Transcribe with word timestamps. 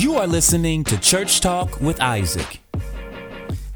You 0.00 0.14
are 0.14 0.26
listening 0.26 0.82
to 0.84 0.98
Church 0.98 1.42
Talk 1.42 1.78
with 1.82 2.00
Isaac. 2.00 2.60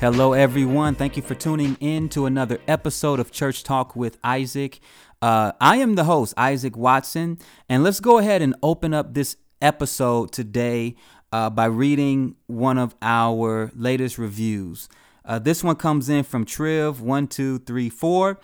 Hello, 0.00 0.32
everyone. 0.32 0.94
Thank 0.94 1.18
you 1.18 1.22
for 1.22 1.34
tuning 1.34 1.76
in 1.80 2.08
to 2.08 2.24
another 2.24 2.60
episode 2.66 3.20
of 3.20 3.30
Church 3.30 3.62
Talk 3.62 3.94
with 3.94 4.16
Isaac. 4.24 4.80
Uh, 5.20 5.52
I 5.60 5.76
am 5.76 5.96
the 5.96 6.04
host, 6.04 6.32
Isaac 6.38 6.78
Watson, 6.78 7.36
and 7.68 7.84
let's 7.84 8.00
go 8.00 8.16
ahead 8.16 8.40
and 8.40 8.54
open 8.62 8.94
up 8.94 9.12
this 9.12 9.36
episode 9.60 10.32
today 10.32 10.96
uh, 11.30 11.50
by 11.50 11.66
reading 11.66 12.36
one 12.46 12.78
of 12.78 12.94
our 13.02 13.70
latest 13.76 14.16
reviews. 14.16 14.88
Uh, 15.26 15.38
this 15.38 15.62
one 15.62 15.76
comes 15.76 16.08
in 16.08 16.24
from 16.24 16.46
Triv1234. 16.46 18.36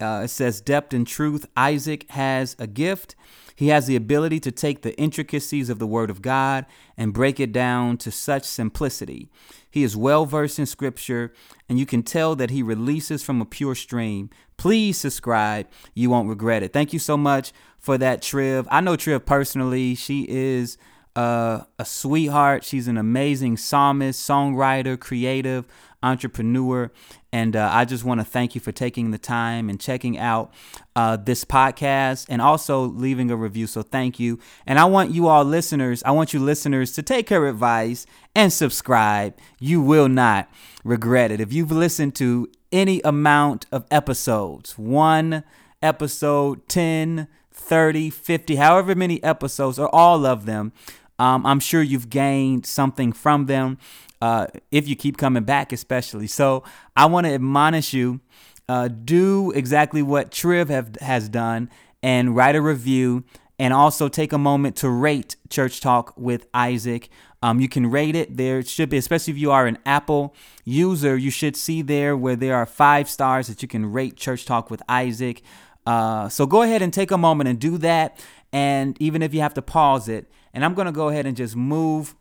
Uh, 0.00 0.22
it 0.24 0.28
says, 0.28 0.60
Depth 0.60 0.92
and 0.92 1.06
truth. 1.06 1.46
Isaac 1.56 2.10
has 2.10 2.56
a 2.58 2.66
gift. 2.66 3.14
He 3.58 3.68
has 3.68 3.88
the 3.88 3.96
ability 3.96 4.38
to 4.40 4.52
take 4.52 4.82
the 4.82 4.96
intricacies 4.96 5.68
of 5.68 5.80
the 5.80 5.86
Word 5.86 6.10
of 6.10 6.22
God 6.22 6.64
and 6.96 7.12
break 7.12 7.40
it 7.40 7.50
down 7.50 7.96
to 7.98 8.12
such 8.12 8.44
simplicity. 8.44 9.28
He 9.68 9.82
is 9.82 9.96
well 9.96 10.26
versed 10.26 10.60
in 10.60 10.66
Scripture, 10.66 11.32
and 11.68 11.76
you 11.76 11.84
can 11.84 12.04
tell 12.04 12.36
that 12.36 12.50
he 12.50 12.62
releases 12.62 13.24
from 13.24 13.40
a 13.40 13.44
pure 13.44 13.74
stream. 13.74 14.30
Please 14.58 14.96
subscribe. 14.96 15.66
You 15.92 16.08
won't 16.08 16.28
regret 16.28 16.62
it. 16.62 16.72
Thank 16.72 16.92
you 16.92 17.00
so 17.00 17.16
much 17.16 17.52
for 17.80 17.98
that, 17.98 18.22
Triv. 18.22 18.68
I 18.70 18.80
know 18.80 18.96
Triv 18.96 19.26
personally. 19.26 19.96
She 19.96 20.24
is 20.28 20.78
uh, 21.18 21.64
a 21.80 21.84
sweetheart. 21.84 22.62
She's 22.62 22.86
an 22.86 22.96
amazing 22.96 23.56
psalmist, 23.56 24.26
songwriter, 24.26 24.98
creative 24.98 25.66
entrepreneur. 26.00 26.92
And 27.32 27.56
uh, 27.56 27.68
I 27.72 27.86
just 27.86 28.04
want 28.04 28.20
to 28.20 28.24
thank 28.24 28.54
you 28.54 28.60
for 28.60 28.70
taking 28.70 29.10
the 29.10 29.18
time 29.18 29.68
and 29.68 29.80
checking 29.80 30.16
out 30.16 30.54
uh, 30.94 31.16
this 31.16 31.44
podcast 31.44 32.26
and 32.28 32.40
also 32.40 32.82
leaving 32.84 33.32
a 33.32 33.36
review. 33.36 33.66
So 33.66 33.82
thank 33.82 34.20
you. 34.20 34.38
And 34.64 34.78
I 34.78 34.84
want 34.84 35.10
you 35.10 35.26
all 35.26 35.44
listeners, 35.44 36.04
I 36.04 36.12
want 36.12 36.32
you 36.32 36.38
listeners 36.38 36.92
to 36.92 37.02
take 37.02 37.30
her 37.30 37.48
advice 37.48 38.06
and 38.36 38.52
subscribe. 38.52 39.36
You 39.58 39.82
will 39.82 40.08
not 40.08 40.48
regret 40.84 41.32
it. 41.32 41.40
If 41.40 41.52
you've 41.52 41.72
listened 41.72 42.14
to 42.16 42.48
any 42.70 43.00
amount 43.00 43.66
of 43.72 43.86
episodes, 43.90 44.78
one 44.78 45.42
episode, 45.82 46.68
10, 46.68 47.26
30, 47.58 48.10
50, 48.10 48.56
however 48.56 48.94
many 48.94 49.22
episodes, 49.24 49.80
or 49.80 49.92
all 49.92 50.24
of 50.24 50.46
them, 50.46 50.72
um, 51.18 51.44
I'm 51.46 51.60
sure 51.60 51.82
you've 51.82 52.10
gained 52.10 52.66
something 52.66 53.12
from 53.12 53.46
them 53.46 53.78
uh, 54.20 54.46
if 54.70 54.88
you 54.88 54.96
keep 54.96 55.16
coming 55.16 55.44
back, 55.44 55.72
especially. 55.72 56.26
So 56.26 56.64
I 56.96 57.06
want 57.06 57.26
to 57.26 57.32
admonish 57.32 57.92
you 57.92 58.20
uh, 58.68 58.88
do 58.88 59.50
exactly 59.52 60.02
what 60.02 60.30
Triv 60.30 60.68
have, 60.68 60.96
has 61.00 61.28
done 61.28 61.70
and 62.02 62.36
write 62.36 62.54
a 62.54 62.60
review 62.60 63.24
and 63.58 63.72
also 63.74 64.08
take 64.08 64.32
a 64.32 64.38
moment 64.38 64.76
to 64.76 64.88
rate 64.88 65.36
Church 65.48 65.80
Talk 65.80 66.16
with 66.16 66.46
Isaac. 66.54 67.08
Um, 67.42 67.60
you 67.60 67.68
can 67.68 67.90
rate 67.90 68.14
it. 68.14 68.36
There 68.36 68.62
should 68.62 68.88
be, 68.88 68.96
especially 68.96 69.32
if 69.32 69.38
you 69.38 69.50
are 69.50 69.66
an 69.66 69.78
Apple 69.86 70.34
user, 70.64 71.16
you 71.16 71.30
should 71.30 71.56
see 71.56 71.82
there 71.82 72.16
where 72.16 72.36
there 72.36 72.54
are 72.54 72.66
five 72.66 73.08
stars 73.08 73.48
that 73.48 73.62
you 73.62 73.68
can 73.68 73.86
rate 73.86 74.16
Church 74.16 74.44
Talk 74.44 74.70
with 74.70 74.82
Isaac. 74.88 75.42
Uh, 75.86 76.28
so 76.28 76.46
go 76.46 76.62
ahead 76.62 76.82
and 76.82 76.92
take 76.92 77.10
a 77.10 77.18
moment 77.18 77.48
and 77.48 77.58
do 77.58 77.78
that. 77.78 78.22
And 78.52 79.00
even 79.00 79.22
if 79.22 79.34
you 79.34 79.40
have 79.40 79.54
to 79.54 79.62
pause 79.62 80.08
it, 80.08 80.30
and 80.58 80.64
I'm 80.64 80.74
going 80.74 80.86
to 80.86 80.92
go 80.92 81.08
ahead 81.08 81.24
and 81.24 81.36
just 81.36 81.54
move 81.54 82.16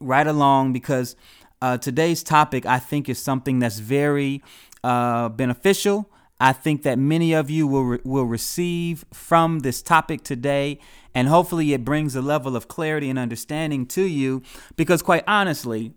right 0.00 0.28
along 0.28 0.72
because 0.72 1.16
uh, 1.60 1.76
today's 1.76 2.22
topic, 2.22 2.64
I 2.64 2.78
think, 2.78 3.08
is 3.08 3.18
something 3.18 3.58
that's 3.58 3.80
very 3.80 4.44
uh, 4.84 5.28
beneficial. 5.30 6.08
I 6.38 6.52
think 6.52 6.84
that 6.84 7.00
many 7.00 7.32
of 7.32 7.50
you 7.50 7.66
will 7.66 7.84
re- 7.84 7.98
will 8.04 8.26
receive 8.26 9.04
from 9.12 9.58
this 9.60 9.82
topic 9.82 10.22
today, 10.22 10.78
and 11.16 11.26
hopefully, 11.26 11.72
it 11.72 11.84
brings 11.84 12.14
a 12.14 12.22
level 12.22 12.54
of 12.54 12.68
clarity 12.68 13.10
and 13.10 13.18
understanding 13.18 13.86
to 13.86 14.02
you. 14.02 14.40
Because, 14.76 15.02
quite 15.02 15.24
honestly, 15.26 15.94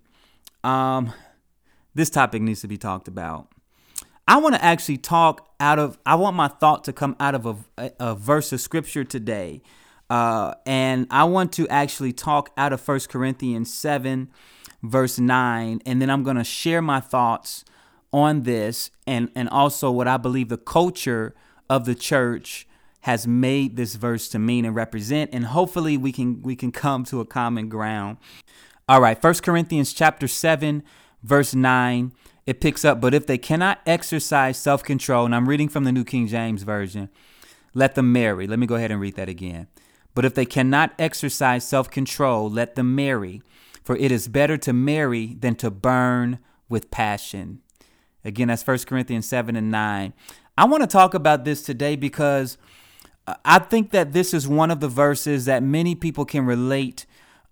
um, 0.64 1.14
this 1.94 2.10
topic 2.10 2.42
needs 2.42 2.62
to 2.62 2.68
be 2.68 2.80
talked 2.80 3.08
about. 3.08 3.50
I 4.28 4.38
want 4.38 4.56
to 4.56 4.66
actually 4.66 4.98
talk 4.98 5.48
out 5.60 5.78
of. 5.78 6.00
I 6.08 6.16
want 6.16 6.36
my 6.36 6.48
thought 6.48 6.86
to 6.86 6.92
come 6.92 7.16
out 7.20 7.36
of 7.36 7.46
a, 7.46 7.56
a, 7.78 7.92
a 8.00 8.16
verse 8.16 8.52
of 8.52 8.62
scripture 8.62 9.04
today 9.04 9.62
uh, 10.12 10.56
and 10.66 11.08
I 11.10 11.24
want 11.24 11.54
to 11.54 11.66
actually 11.70 12.12
talk 12.12 12.52
out 12.58 12.74
of 12.74 12.82
First 12.82 13.08
Corinthians 13.08 13.74
7, 13.74 14.30
verse 14.84 15.18
9, 15.18 15.82
and 15.86 16.02
then 16.02 16.10
I'm 16.10 16.24
going 16.24 16.36
to 16.36 16.44
share 16.44 16.82
my 16.82 17.00
thoughts 17.00 17.64
on 18.12 18.44
this 18.44 18.92
and, 19.08 19.32
and 19.36 19.48
also 19.48 19.90
what 19.90 20.10
I 20.10 20.18
believe 20.18 20.50
the 20.50 20.58
culture 20.58 21.34
of 21.70 21.86
the 21.86 21.96
church 21.96 22.68
has 23.04 23.26
made 23.26 23.78
this 23.78 23.96
verse 23.96 24.28
to 24.28 24.38
mean 24.38 24.66
and 24.66 24.76
represent 24.76 25.30
and 25.34 25.46
hopefully 25.46 25.96
we 25.96 26.12
can 26.12 26.42
we 26.42 26.58
can 26.58 26.74
come 26.74 27.06
to 27.06 27.22
a 27.22 27.26
common 27.26 27.70
ground. 27.70 28.18
All 28.90 29.00
right 29.00 29.20
First 29.20 29.44
corinthians 29.44 29.94
chapter 29.94 30.28
7 30.28 30.84
verse 31.24 31.56
9 31.56 32.12
it 32.46 32.60
picks 32.60 32.84
up 32.84 33.00
but 33.00 33.14
if 33.14 33.28
they 33.28 33.38
cannot 33.38 33.80
exercise 33.88 34.58
self-control 34.58 35.26
and 35.26 35.34
i'm 35.34 35.48
reading 35.48 35.70
from 35.70 35.86
the 35.86 35.92
new 35.92 36.04
king 36.04 36.28
james 36.28 36.64
version 36.64 37.10
let 37.74 37.96
them 37.96 38.12
marry. 38.12 38.48
Let 38.48 38.60
me 38.60 38.68
go 38.68 38.76
ahead 38.76 38.92
and 38.92 39.00
read 39.00 39.16
that 39.16 39.30
again 39.30 39.68
but 40.14 40.26
if 40.26 40.34
they 40.34 40.46
cannot 40.46 40.94
exercise 41.00 41.68
self 41.68 41.90
control, 41.90 42.50
let 42.50 42.76
them 42.76 42.96
marry, 42.96 43.42
for 43.84 43.96
it 43.96 44.12
is 44.12 44.28
better 44.28 44.58
to 44.58 44.74
marry 44.74 45.36
than 45.40 45.56
to 45.56 45.72
burn 45.72 46.40
with 46.70 46.92
passion. 46.92 47.62
Again, 48.24 48.50
that's 48.50 48.66
1 48.66 48.80
Corinthians 48.80 49.28
7 49.28 49.56
and 49.56 49.72
9. 49.72 50.14
I 50.58 50.66
want 50.66 50.84
to 50.84 50.88
talk 50.88 51.14
about 51.14 51.44
this 51.44 51.64
today 51.64 51.96
because 51.96 52.58
I 53.46 53.60
think 53.60 53.92
that 53.92 54.14
this 54.14 54.34
is 54.34 54.48
one 54.48 54.72
of 54.72 54.80
the 54.80 54.88
verses 54.88 55.46
that 55.46 55.64
many 55.64 55.96
people 55.96 56.26
can 56.26 56.46
relate. 56.46 57.06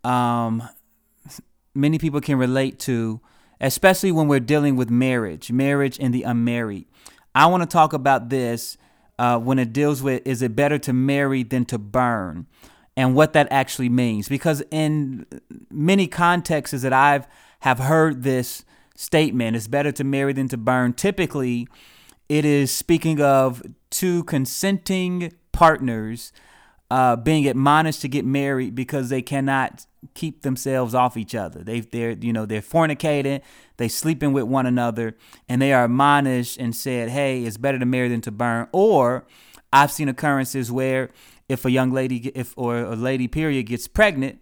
Um, 0.04 0.68
many 1.74 1.98
people 1.98 2.22
can 2.22 2.38
relate 2.38 2.80
to, 2.80 3.22
especially 3.62 4.12
when 4.12 4.28
we're 4.28 4.40
dealing 4.40 4.76
with 4.76 4.90
marriage, 4.90 5.52
marriage 5.52 5.98
and 6.00 6.14
the 6.14 6.24
unmarried. 6.24 6.86
I 7.34 7.46
want 7.48 7.64
to 7.64 7.68
talk 7.68 7.94
about 7.94 8.30
this 8.30 8.78
uh, 9.20 9.38
when 9.38 9.60
it 9.60 9.74
deals 9.74 10.02
with 10.02 10.26
is 10.26 10.42
it 10.42 10.56
better 10.56 10.80
to 10.80 10.94
marry 10.94 11.44
than 11.44 11.66
to 11.66 11.78
burn? 11.78 12.48
And 12.98 13.16
what 13.16 13.34
that 13.34 13.48
actually 13.52 13.90
means. 13.90 14.28
Because 14.28 14.64
in 14.72 15.26
many 15.70 16.08
contexts 16.08 16.82
that 16.82 16.94
i've 16.94 17.28
have 17.62 17.80
heard 17.80 18.24
this 18.24 18.64
statement 18.96 19.56
it's 19.56 19.68
better 19.68 19.92
to 19.92 20.04
marry 20.04 20.34
than 20.34 20.48
to 20.48 20.58
burn 20.58 20.94
typically 20.94 21.68
it 22.28 22.46
is 22.46 22.72
speaking 22.72 23.22
of 23.22 23.62
two 23.90 24.24
consenting 24.26 25.32
partners 25.52 26.32
uh, 26.92 27.16
being 27.16 27.48
admonished 27.48 28.02
to 28.02 28.08
get 28.08 28.26
married 28.26 28.74
because 28.74 29.10
they 29.10 29.22
cannot 29.22 29.86
keep 30.14 30.42
themselves 30.42 30.96
off 30.96 31.18
each 31.18 31.36
other. 31.36 31.64
They 31.64 31.82
they're 31.82 32.12
you 32.12 32.34
know 32.34 32.46
they're 32.46 32.62
fornicating, 32.62 33.42
they 33.78 33.88
sleeping 33.88 34.34
with 34.34 34.46
one 34.46 34.66
another, 34.66 35.16
and 35.48 35.62
they 35.62 35.74
are 35.74 35.86
admonished 35.86 36.58
and 36.58 36.76
said, 36.76 37.10
"Hey, 37.10 37.44
it's 37.44 37.58
better 37.58 37.78
to 37.80 37.86
marry 37.86 38.10
than 38.10 38.22
to 38.22 38.32
burn." 38.32 38.68
Or 38.72 39.26
I've 39.72 39.92
seen 39.92 40.10
occurrences 40.10 40.72
where 40.72 41.12
if 41.48 41.66
a 41.66 41.72
young 41.72 41.92
lady 41.92 42.32
if 42.34 42.54
or 42.58 42.78
a 42.78 42.96
lady 42.96 43.28
period 43.28 43.68
gets 43.68 43.88
pregnant, 43.88 44.40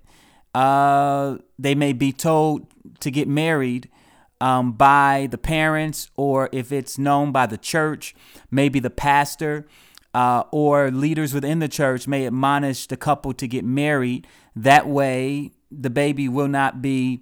uh, 0.55 1.37
they 1.59 1.75
may 1.75 1.93
be 1.93 2.11
told 2.11 2.67
to 3.01 3.11
get 3.11 3.27
married. 3.27 3.89
Um, 4.39 4.73
by 4.73 5.27
the 5.31 5.39
parents, 5.39 6.11
or 6.15 6.47
if 6.51 6.71
it's 6.71 6.99
known 6.99 7.31
by 7.31 7.47
the 7.47 7.57
church, 7.57 8.13
maybe 8.51 8.79
the 8.79 8.91
pastor, 8.91 9.65
uh, 10.17 10.43
or 10.49 10.89
leaders 10.89 11.31
within 11.31 11.59
the 11.59 11.67
church 11.67 12.07
may 12.07 12.25
admonish 12.25 12.87
the 12.87 12.97
couple 12.97 13.33
to 13.33 13.47
get 13.47 13.63
married. 13.63 14.25
That 14.55 14.87
way, 14.87 15.51
the 15.69 15.91
baby 15.91 16.27
will 16.27 16.47
not 16.47 16.81
be 16.81 17.21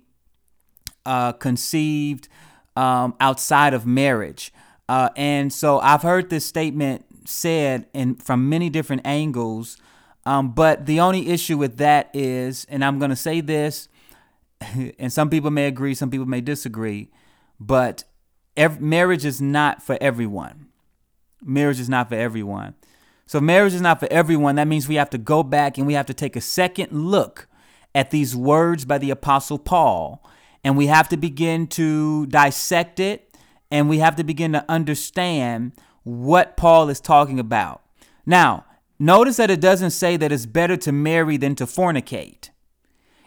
uh, 1.06 1.34
conceived 1.34 2.30
um, 2.78 3.14
outside 3.20 3.74
of 3.74 3.86
marriage. 3.86 4.54
Uh, 4.88 5.10
and 5.18 5.52
so 5.52 5.80
I've 5.80 6.04
heard 6.04 6.30
this 6.30 6.46
statement 6.46 7.04
said 7.26 7.88
in 7.94 8.16
from 8.16 8.48
many 8.48 8.70
different 8.70 9.02
angles. 9.04 9.76
Um, 10.26 10.54
but 10.54 10.86
the 10.86 11.02
only 11.02 11.28
issue 11.28 11.58
with 11.58 11.76
that 11.80 12.10
is, 12.14 12.66
and 12.70 12.82
I'm 12.82 12.98
going 12.98 13.10
to 13.10 13.18
say 13.18 13.42
this, 13.42 13.90
and 14.98 15.12
some 15.12 15.30
people 15.30 15.52
may 15.52 15.68
agree, 15.68 15.96
some 15.96 16.10
people 16.10 16.28
may 16.28 16.40
disagree, 16.40 17.12
but 17.60 18.06
ev- 18.56 18.80
marriage 18.80 19.26
is 19.26 19.42
not 19.42 19.84
for 19.84 19.98
everyone. 20.00 20.70
Marriage 21.46 21.80
is 21.80 21.90
not 21.90 22.10
for 22.10 22.16
everyone. 22.16 22.74
So 23.28 23.40
marriage 23.40 23.74
is 23.74 23.82
not 23.82 24.00
for 24.00 24.08
everyone. 24.12 24.56
That 24.56 24.68
means 24.68 24.88
we 24.88 24.96
have 24.96 25.10
to 25.12 25.18
go 25.18 25.44
back 25.44 25.78
and 25.78 25.88
we 25.88 25.94
have 25.94 26.06
to 26.08 26.14
take 26.14 26.36
a 26.36 26.42
second 26.42 26.92
look 26.92 27.48
at 27.94 28.12
these 28.12 28.36
words 28.36 28.86
by 28.86 28.98
the 28.98 29.10
apostle 29.10 29.58
Paul 29.58 30.24
and 30.64 30.78
we 30.78 30.88
have 30.88 31.10
to 31.10 31.18
begin 31.18 31.68
to 31.68 32.26
dissect 32.28 33.00
it 33.00 33.36
and 33.72 33.90
we 33.90 34.00
have 34.00 34.16
to 34.18 34.24
begin 34.24 34.52
to 34.54 34.66
understand 34.70 35.72
what 36.04 36.56
Paul 36.58 36.90
is 36.90 37.00
talking 37.00 37.40
about. 37.40 37.82
Now, 38.26 38.66
notice 39.00 39.38
that 39.38 39.50
it 39.50 39.62
doesn't 39.62 39.92
say 39.92 40.18
that 40.18 40.32
it's 40.32 40.46
better 40.46 40.78
to 40.78 40.92
marry 40.92 41.38
than 41.38 41.56
to 41.56 41.66
fornicate. 41.66 42.50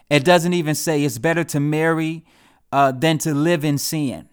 It 0.09 0.23
doesn't 0.23 0.53
even 0.53 0.75
say 0.75 1.03
it's 1.03 1.17
better 1.17 1.43
to 1.45 1.59
marry 1.59 2.25
uh, 2.71 2.91
than 2.91 3.17
to 3.19 3.33
live 3.33 3.65
in 3.65 3.77
sin. 3.77 4.29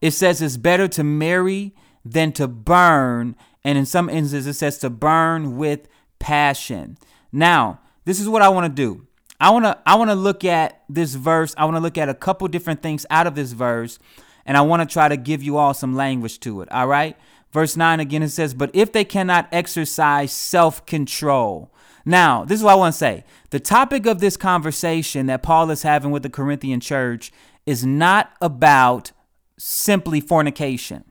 It 0.00 0.12
says 0.12 0.40
it's 0.40 0.56
better 0.56 0.86
to 0.88 1.04
marry 1.04 1.74
than 2.04 2.32
to 2.32 2.46
burn 2.46 3.36
and 3.64 3.78
in 3.78 3.86
some 3.86 4.10
instances, 4.10 4.46
it 4.46 4.54
says 4.54 4.78
to 4.78 4.90
burn 4.90 5.56
with 5.56 5.88
passion. 6.18 6.98
Now, 7.32 7.80
this 8.04 8.20
is 8.20 8.28
what 8.28 8.42
I 8.42 8.50
want 8.50 8.66
to 8.66 8.72
do. 8.72 9.06
I 9.40 9.50
want 9.50 9.64
to 9.64 9.78
I 9.86 9.96
want 9.96 10.10
to 10.10 10.14
look 10.14 10.44
at 10.44 10.82
this 10.88 11.14
verse. 11.14 11.54
I 11.56 11.64
want 11.64 11.76
to 11.76 11.80
look 11.80 11.98
at 11.98 12.08
a 12.08 12.14
couple 12.14 12.46
different 12.48 12.82
things 12.82 13.04
out 13.10 13.26
of 13.26 13.34
this 13.34 13.52
verse 13.52 13.98
and 14.46 14.56
I 14.56 14.60
want 14.60 14.88
to 14.88 14.92
try 14.92 15.08
to 15.08 15.16
give 15.16 15.42
you 15.42 15.56
all 15.56 15.74
some 15.74 15.96
language 15.96 16.38
to 16.40 16.60
it. 16.60 16.70
All 16.70 16.86
right? 16.86 17.16
Verse 17.52 17.76
9 17.76 18.00
again 18.00 18.22
it 18.22 18.28
says, 18.28 18.52
"But 18.52 18.70
if 18.74 18.92
they 18.92 19.04
cannot 19.04 19.48
exercise 19.50 20.32
self-control." 20.32 21.70
Now, 22.04 22.44
this 22.44 22.58
is 22.60 22.64
what 22.64 22.72
I 22.72 22.76
want 22.76 22.92
to 22.92 22.98
say. 22.98 23.24
The 23.48 23.60
topic 23.60 24.04
of 24.06 24.20
this 24.20 24.36
conversation 24.36 25.26
that 25.26 25.42
Paul 25.42 25.70
is 25.70 25.82
having 25.82 26.10
with 26.10 26.22
the 26.22 26.30
Corinthian 26.30 26.80
church 26.80 27.32
is 27.64 27.86
not 27.86 28.32
about 28.42 29.12
simply 29.56 30.20
fornication. 30.20 31.04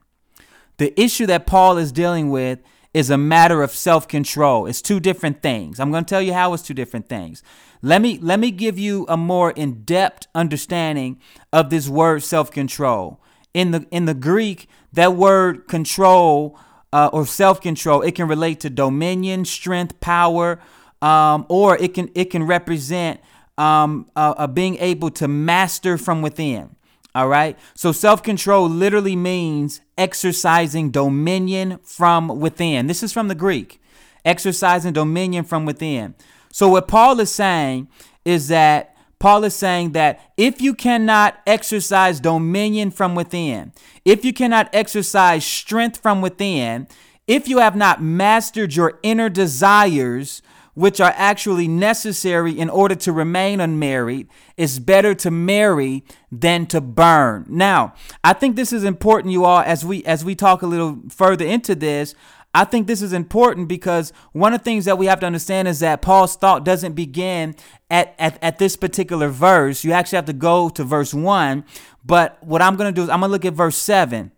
The 0.76 0.98
issue 1.00 1.26
that 1.26 1.46
Paul 1.46 1.78
is 1.78 1.92
dealing 1.92 2.30
with 2.30 2.58
is 2.92 3.10
a 3.10 3.18
matter 3.18 3.62
of 3.62 3.70
self-control. 3.72 4.66
It's 4.66 4.80
two 4.80 5.00
different 5.00 5.42
things. 5.42 5.80
I'm 5.80 5.90
going 5.90 6.04
to 6.04 6.08
tell 6.08 6.22
you 6.22 6.32
how 6.32 6.54
it's 6.54 6.62
two 6.62 6.74
different 6.74 7.08
things. 7.08 7.42
Let 7.82 8.00
me 8.00 8.18
let 8.22 8.40
me 8.40 8.50
give 8.50 8.78
you 8.78 9.04
a 9.08 9.16
more 9.16 9.50
in-depth 9.50 10.26
understanding 10.34 11.20
of 11.52 11.68
this 11.68 11.88
word 11.88 12.22
self-control. 12.22 13.20
In 13.52 13.72
the 13.72 13.86
in 13.90 14.06
the 14.06 14.14
Greek, 14.14 14.68
that 14.92 15.14
word 15.14 15.68
control 15.68 16.58
uh, 16.92 17.10
or 17.12 17.26
self-control, 17.26 18.02
it 18.02 18.14
can 18.14 18.26
relate 18.26 18.60
to 18.60 18.70
dominion, 18.70 19.44
strength, 19.44 20.00
power, 20.00 20.60
um, 21.02 21.44
or 21.48 21.76
it 21.76 21.92
can 21.94 22.10
it 22.14 22.30
can 22.30 22.44
represent 22.44 23.20
um, 23.58 24.08
uh, 24.16 24.34
uh, 24.36 24.46
being 24.46 24.76
able 24.76 25.10
to 25.10 25.28
master 25.28 25.98
from 25.98 26.22
within. 26.22 26.76
All 27.14 27.28
right. 27.28 27.56
So 27.74 27.92
self 27.92 28.22
control 28.22 28.68
literally 28.68 29.14
means 29.14 29.80
exercising 29.96 30.90
dominion 30.90 31.78
from 31.84 32.40
within. 32.40 32.88
This 32.88 33.02
is 33.02 33.12
from 33.12 33.28
the 33.28 33.34
Greek, 33.34 33.80
exercising 34.24 34.92
dominion 34.92 35.44
from 35.44 35.64
within. 35.64 36.14
So 36.50 36.68
what 36.68 36.88
Paul 36.88 37.20
is 37.20 37.30
saying 37.30 37.88
is 38.24 38.48
that 38.48 38.96
Paul 39.20 39.44
is 39.44 39.54
saying 39.54 39.92
that 39.92 40.32
if 40.36 40.60
you 40.60 40.74
cannot 40.74 41.40
exercise 41.46 42.20
dominion 42.20 42.90
from 42.90 43.14
within, 43.14 43.72
if 44.04 44.24
you 44.24 44.32
cannot 44.32 44.68
exercise 44.72 45.46
strength 45.46 46.00
from 46.02 46.20
within, 46.20 46.88
if 47.26 47.48
you 47.48 47.58
have 47.58 47.76
not 47.76 48.02
mastered 48.02 48.74
your 48.74 48.98
inner 49.02 49.28
desires, 49.28 50.42
which 50.74 51.00
are 51.00 51.12
actually 51.16 51.68
necessary 51.68 52.58
in 52.58 52.68
order 52.68 52.94
to 52.96 53.12
remain 53.12 53.60
unmarried, 53.60 54.28
it's 54.56 54.78
better 54.78 55.14
to 55.14 55.30
marry 55.30 56.04
than 56.30 56.66
to 56.66 56.80
burn. 56.80 57.46
Now, 57.48 57.94
I 58.22 58.32
think 58.32 58.56
this 58.56 58.72
is 58.72 58.84
important, 58.84 59.32
you 59.32 59.44
all, 59.44 59.60
as 59.60 59.84
we 59.84 60.04
as 60.04 60.24
we 60.24 60.34
talk 60.34 60.62
a 60.62 60.66
little 60.66 61.00
further 61.08 61.44
into 61.44 61.74
this. 61.74 62.14
I 62.56 62.64
think 62.64 62.86
this 62.86 63.02
is 63.02 63.12
important 63.12 63.66
because 63.66 64.12
one 64.30 64.54
of 64.54 64.60
the 64.60 64.64
things 64.64 64.84
that 64.84 64.96
we 64.96 65.06
have 65.06 65.18
to 65.20 65.26
understand 65.26 65.66
is 65.66 65.80
that 65.80 66.02
Paul's 66.02 66.36
thought 66.36 66.64
doesn't 66.64 66.92
begin 66.92 67.56
at, 67.90 68.14
at, 68.16 68.40
at 68.40 68.58
this 68.58 68.76
particular 68.76 69.28
verse. 69.28 69.82
You 69.82 69.90
actually 69.90 70.16
have 70.16 70.26
to 70.26 70.32
go 70.32 70.68
to 70.68 70.84
verse 70.84 71.12
1. 71.12 71.64
But 72.04 72.38
what 72.44 72.62
I'm 72.62 72.76
going 72.76 72.94
to 72.94 72.96
do 72.96 73.02
is 73.02 73.08
I'm 73.08 73.18
going 73.18 73.28
to 73.28 73.32
look 73.32 73.44
at 73.44 73.54
verse 73.54 73.76
7. 73.76 74.30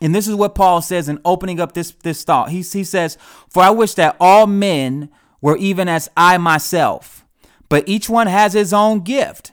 And 0.00 0.14
this 0.14 0.28
is 0.28 0.36
what 0.36 0.54
Paul 0.54 0.82
says 0.82 1.08
in 1.08 1.20
opening 1.24 1.58
up 1.58 1.72
this, 1.72 1.90
this 2.02 2.22
thought. 2.22 2.50
He, 2.50 2.62
he 2.62 2.84
says, 2.84 3.18
For 3.48 3.62
I 3.62 3.70
wish 3.70 3.94
that 3.94 4.16
all 4.20 4.46
men 4.46 5.10
were 5.42 5.58
even 5.58 5.88
as 5.88 6.08
I 6.16 6.38
myself. 6.38 7.26
But 7.68 7.86
each 7.86 8.08
one 8.08 8.28
has 8.28 8.54
his 8.54 8.72
own 8.72 9.00
gift 9.00 9.52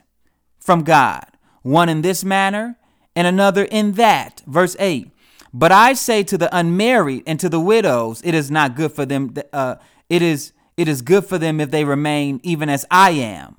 from 0.58 0.84
God, 0.84 1.26
one 1.62 1.90
in 1.90 2.00
this 2.00 2.24
manner 2.24 2.78
and 3.14 3.26
another 3.26 3.64
in 3.64 3.92
that. 3.92 4.42
Verse 4.46 4.76
8. 4.78 5.10
But 5.52 5.72
I 5.72 5.94
say 5.94 6.22
to 6.22 6.38
the 6.38 6.54
unmarried 6.56 7.24
and 7.26 7.38
to 7.40 7.48
the 7.48 7.60
widows, 7.60 8.22
it 8.24 8.34
is 8.34 8.50
not 8.50 8.76
good 8.76 8.92
for 8.92 9.04
them. 9.04 9.34
Uh, 9.52 9.76
it 10.08 10.22
is 10.22 10.52
it 10.76 10.88
is 10.88 11.02
good 11.02 11.26
for 11.26 11.36
them 11.36 11.60
if 11.60 11.70
they 11.70 11.84
remain 11.84 12.40
even 12.42 12.68
as 12.68 12.86
I 12.90 13.10
am. 13.10 13.56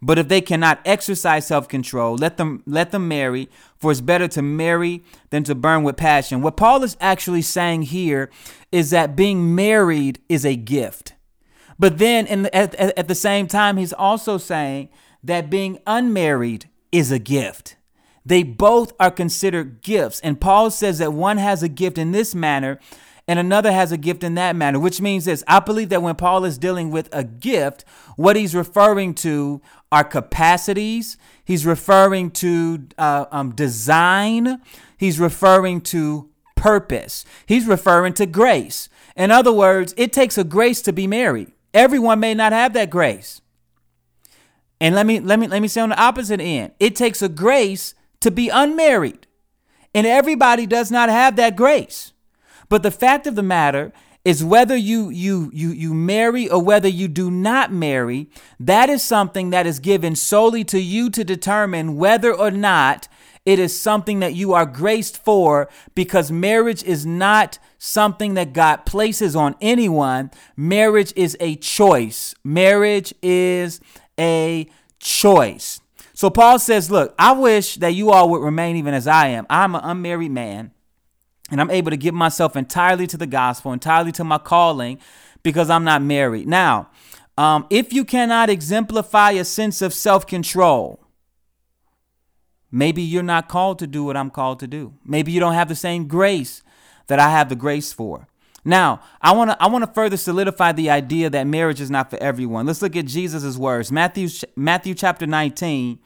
But 0.00 0.18
if 0.18 0.28
they 0.28 0.40
cannot 0.40 0.80
exercise 0.84 1.46
self-control, 1.46 2.16
let 2.16 2.36
them 2.36 2.62
let 2.66 2.90
them 2.90 3.08
marry, 3.08 3.48
for 3.76 3.90
it's 3.90 4.00
better 4.00 4.28
to 4.28 4.42
marry 4.42 5.02
than 5.30 5.44
to 5.44 5.54
burn 5.54 5.82
with 5.82 5.96
passion. 5.96 6.42
What 6.42 6.56
Paul 6.56 6.82
is 6.82 6.96
actually 7.00 7.42
saying 7.42 7.82
here 7.82 8.30
is 8.72 8.90
that 8.90 9.16
being 9.16 9.54
married 9.54 10.20
is 10.28 10.44
a 10.44 10.56
gift. 10.56 11.14
But 11.78 11.98
then 11.98 12.26
in 12.26 12.42
the, 12.42 12.54
at, 12.54 12.74
at 12.74 13.08
the 13.08 13.14
same 13.14 13.46
time, 13.46 13.76
he's 13.76 13.92
also 13.92 14.38
saying 14.38 14.88
that 15.22 15.50
being 15.50 15.78
unmarried 15.86 16.68
is 16.92 17.10
a 17.10 17.18
gift. 17.18 17.76
They 18.24 18.42
both 18.42 18.92
are 18.98 19.10
considered 19.10 19.82
gifts. 19.82 20.20
And 20.20 20.40
Paul 20.40 20.70
says 20.70 20.98
that 20.98 21.12
one 21.12 21.38
has 21.38 21.62
a 21.62 21.68
gift 21.68 21.98
in 21.98 22.12
this 22.12 22.34
manner 22.34 22.78
and 23.26 23.38
another 23.38 23.72
has 23.72 23.90
a 23.90 23.96
gift 23.96 24.22
in 24.22 24.34
that 24.34 24.54
manner, 24.54 24.78
which 24.78 25.00
means 25.00 25.24
this. 25.24 25.42
I 25.48 25.60
believe 25.60 25.88
that 25.88 26.02
when 26.02 26.14
Paul 26.14 26.44
is 26.44 26.58
dealing 26.58 26.90
with 26.90 27.08
a 27.12 27.24
gift, 27.24 27.84
what 28.16 28.36
he's 28.36 28.54
referring 28.54 29.14
to 29.16 29.62
are 29.90 30.04
capacities, 30.04 31.16
he's 31.44 31.64
referring 31.64 32.30
to 32.32 32.86
uh, 32.98 33.24
um, 33.32 33.54
design, 33.54 34.60
he's 34.98 35.18
referring 35.18 35.80
to 35.82 36.28
purpose, 36.54 37.24
he's 37.46 37.66
referring 37.66 38.12
to 38.14 38.26
grace. 38.26 38.88
In 39.16 39.30
other 39.30 39.52
words, 39.52 39.94
it 39.96 40.12
takes 40.12 40.36
a 40.36 40.44
grace 40.44 40.82
to 40.82 40.92
be 40.92 41.06
married. 41.06 41.53
Everyone 41.74 42.20
may 42.20 42.32
not 42.32 42.52
have 42.52 42.72
that 42.74 42.88
grace. 42.88 43.42
And 44.80 44.94
let 44.94 45.06
me 45.06 45.20
let 45.20 45.38
me 45.38 45.48
let 45.48 45.60
me 45.60 45.68
say 45.68 45.80
on 45.80 45.90
the 45.90 46.00
opposite 46.00 46.40
end. 46.40 46.72
It 46.78 46.94
takes 46.94 47.20
a 47.20 47.28
grace 47.28 47.94
to 48.20 48.30
be 48.30 48.48
unmarried. 48.48 49.26
And 49.94 50.06
everybody 50.06 50.66
does 50.66 50.90
not 50.90 51.08
have 51.08 51.36
that 51.36 51.56
grace. 51.56 52.12
But 52.68 52.82
the 52.82 52.90
fact 52.90 53.26
of 53.26 53.34
the 53.34 53.42
matter 53.42 53.92
is 54.24 54.42
whether 54.42 54.76
you 54.76 55.10
you 55.10 55.50
you 55.52 55.70
you 55.70 55.92
marry 55.92 56.48
or 56.48 56.62
whether 56.62 56.88
you 56.88 57.08
do 57.08 57.30
not 57.30 57.72
marry, 57.72 58.30
that 58.58 58.88
is 58.88 59.02
something 59.02 59.50
that 59.50 59.66
is 59.66 59.78
given 59.78 60.16
solely 60.16 60.64
to 60.64 60.80
you 60.80 61.10
to 61.10 61.24
determine 61.24 61.96
whether 61.96 62.32
or 62.32 62.50
not 62.50 63.06
it 63.44 63.58
is 63.58 63.78
something 63.78 64.20
that 64.20 64.34
you 64.34 64.54
are 64.54 64.64
graced 64.64 65.22
for 65.22 65.68
because 65.94 66.30
marriage 66.30 66.82
is 66.82 67.04
not 67.04 67.58
something 67.78 68.34
that 68.34 68.54
God 68.54 68.86
places 68.86 69.36
on 69.36 69.54
anyone. 69.60 70.30
Marriage 70.56 71.12
is 71.14 71.36
a 71.40 71.56
choice. 71.56 72.34
Marriage 72.42 73.12
is 73.22 73.80
a 74.18 74.66
choice. 74.98 75.80
So 76.14 76.30
Paul 76.30 76.58
says, 76.58 76.90
Look, 76.90 77.14
I 77.18 77.32
wish 77.32 77.74
that 77.76 77.92
you 77.92 78.10
all 78.10 78.30
would 78.30 78.42
remain 78.42 78.76
even 78.76 78.94
as 78.94 79.06
I 79.06 79.28
am. 79.28 79.46
I'm 79.50 79.74
an 79.74 79.82
unmarried 79.84 80.30
man, 80.30 80.70
and 81.50 81.60
I'm 81.60 81.70
able 81.70 81.90
to 81.90 81.96
give 81.98 82.14
myself 82.14 82.56
entirely 82.56 83.06
to 83.08 83.18
the 83.18 83.26
gospel, 83.26 83.72
entirely 83.72 84.12
to 84.12 84.24
my 84.24 84.38
calling, 84.38 84.98
because 85.42 85.68
I'm 85.68 85.84
not 85.84 86.00
married. 86.00 86.48
Now, 86.48 86.88
um, 87.36 87.66
if 87.68 87.92
you 87.92 88.04
cannot 88.04 88.48
exemplify 88.48 89.32
a 89.32 89.44
sense 89.44 89.82
of 89.82 89.92
self 89.92 90.26
control, 90.26 91.03
maybe 92.74 93.00
you're 93.00 93.22
not 93.22 93.48
called 93.48 93.78
to 93.78 93.86
do 93.86 94.04
what 94.04 94.16
I'm 94.16 94.30
called 94.30 94.58
to 94.60 94.66
do. 94.66 94.92
Maybe 95.04 95.30
you 95.32 95.40
don't 95.40 95.54
have 95.54 95.68
the 95.68 95.76
same 95.76 96.08
grace 96.08 96.62
that 97.06 97.18
I 97.18 97.30
have 97.30 97.48
the 97.48 97.56
grace 97.56 97.92
for. 97.92 98.26
Now, 98.64 99.00
I 99.22 99.32
want 99.32 99.50
to 99.50 99.62
I 99.62 99.68
want 99.68 99.84
to 99.84 99.92
further 99.92 100.16
solidify 100.16 100.72
the 100.72 100.90
idea 100.90 101.30
that 101.30 101.46
marriage 101.46 101.80
is 101.80 101.90
not 101.90 102.10
for 102.10 102.16
everyone. 102.16 102.66
Let's 102.66 102.82
look 102.82 102.96
at 102.96 103.04
Jesus' 103.06 103.56
words. 103.56 103.92
Matthew 103.92 104.28
Matthew 104.56 104.94
chapter 104.94 105.26
19 105.26 105.98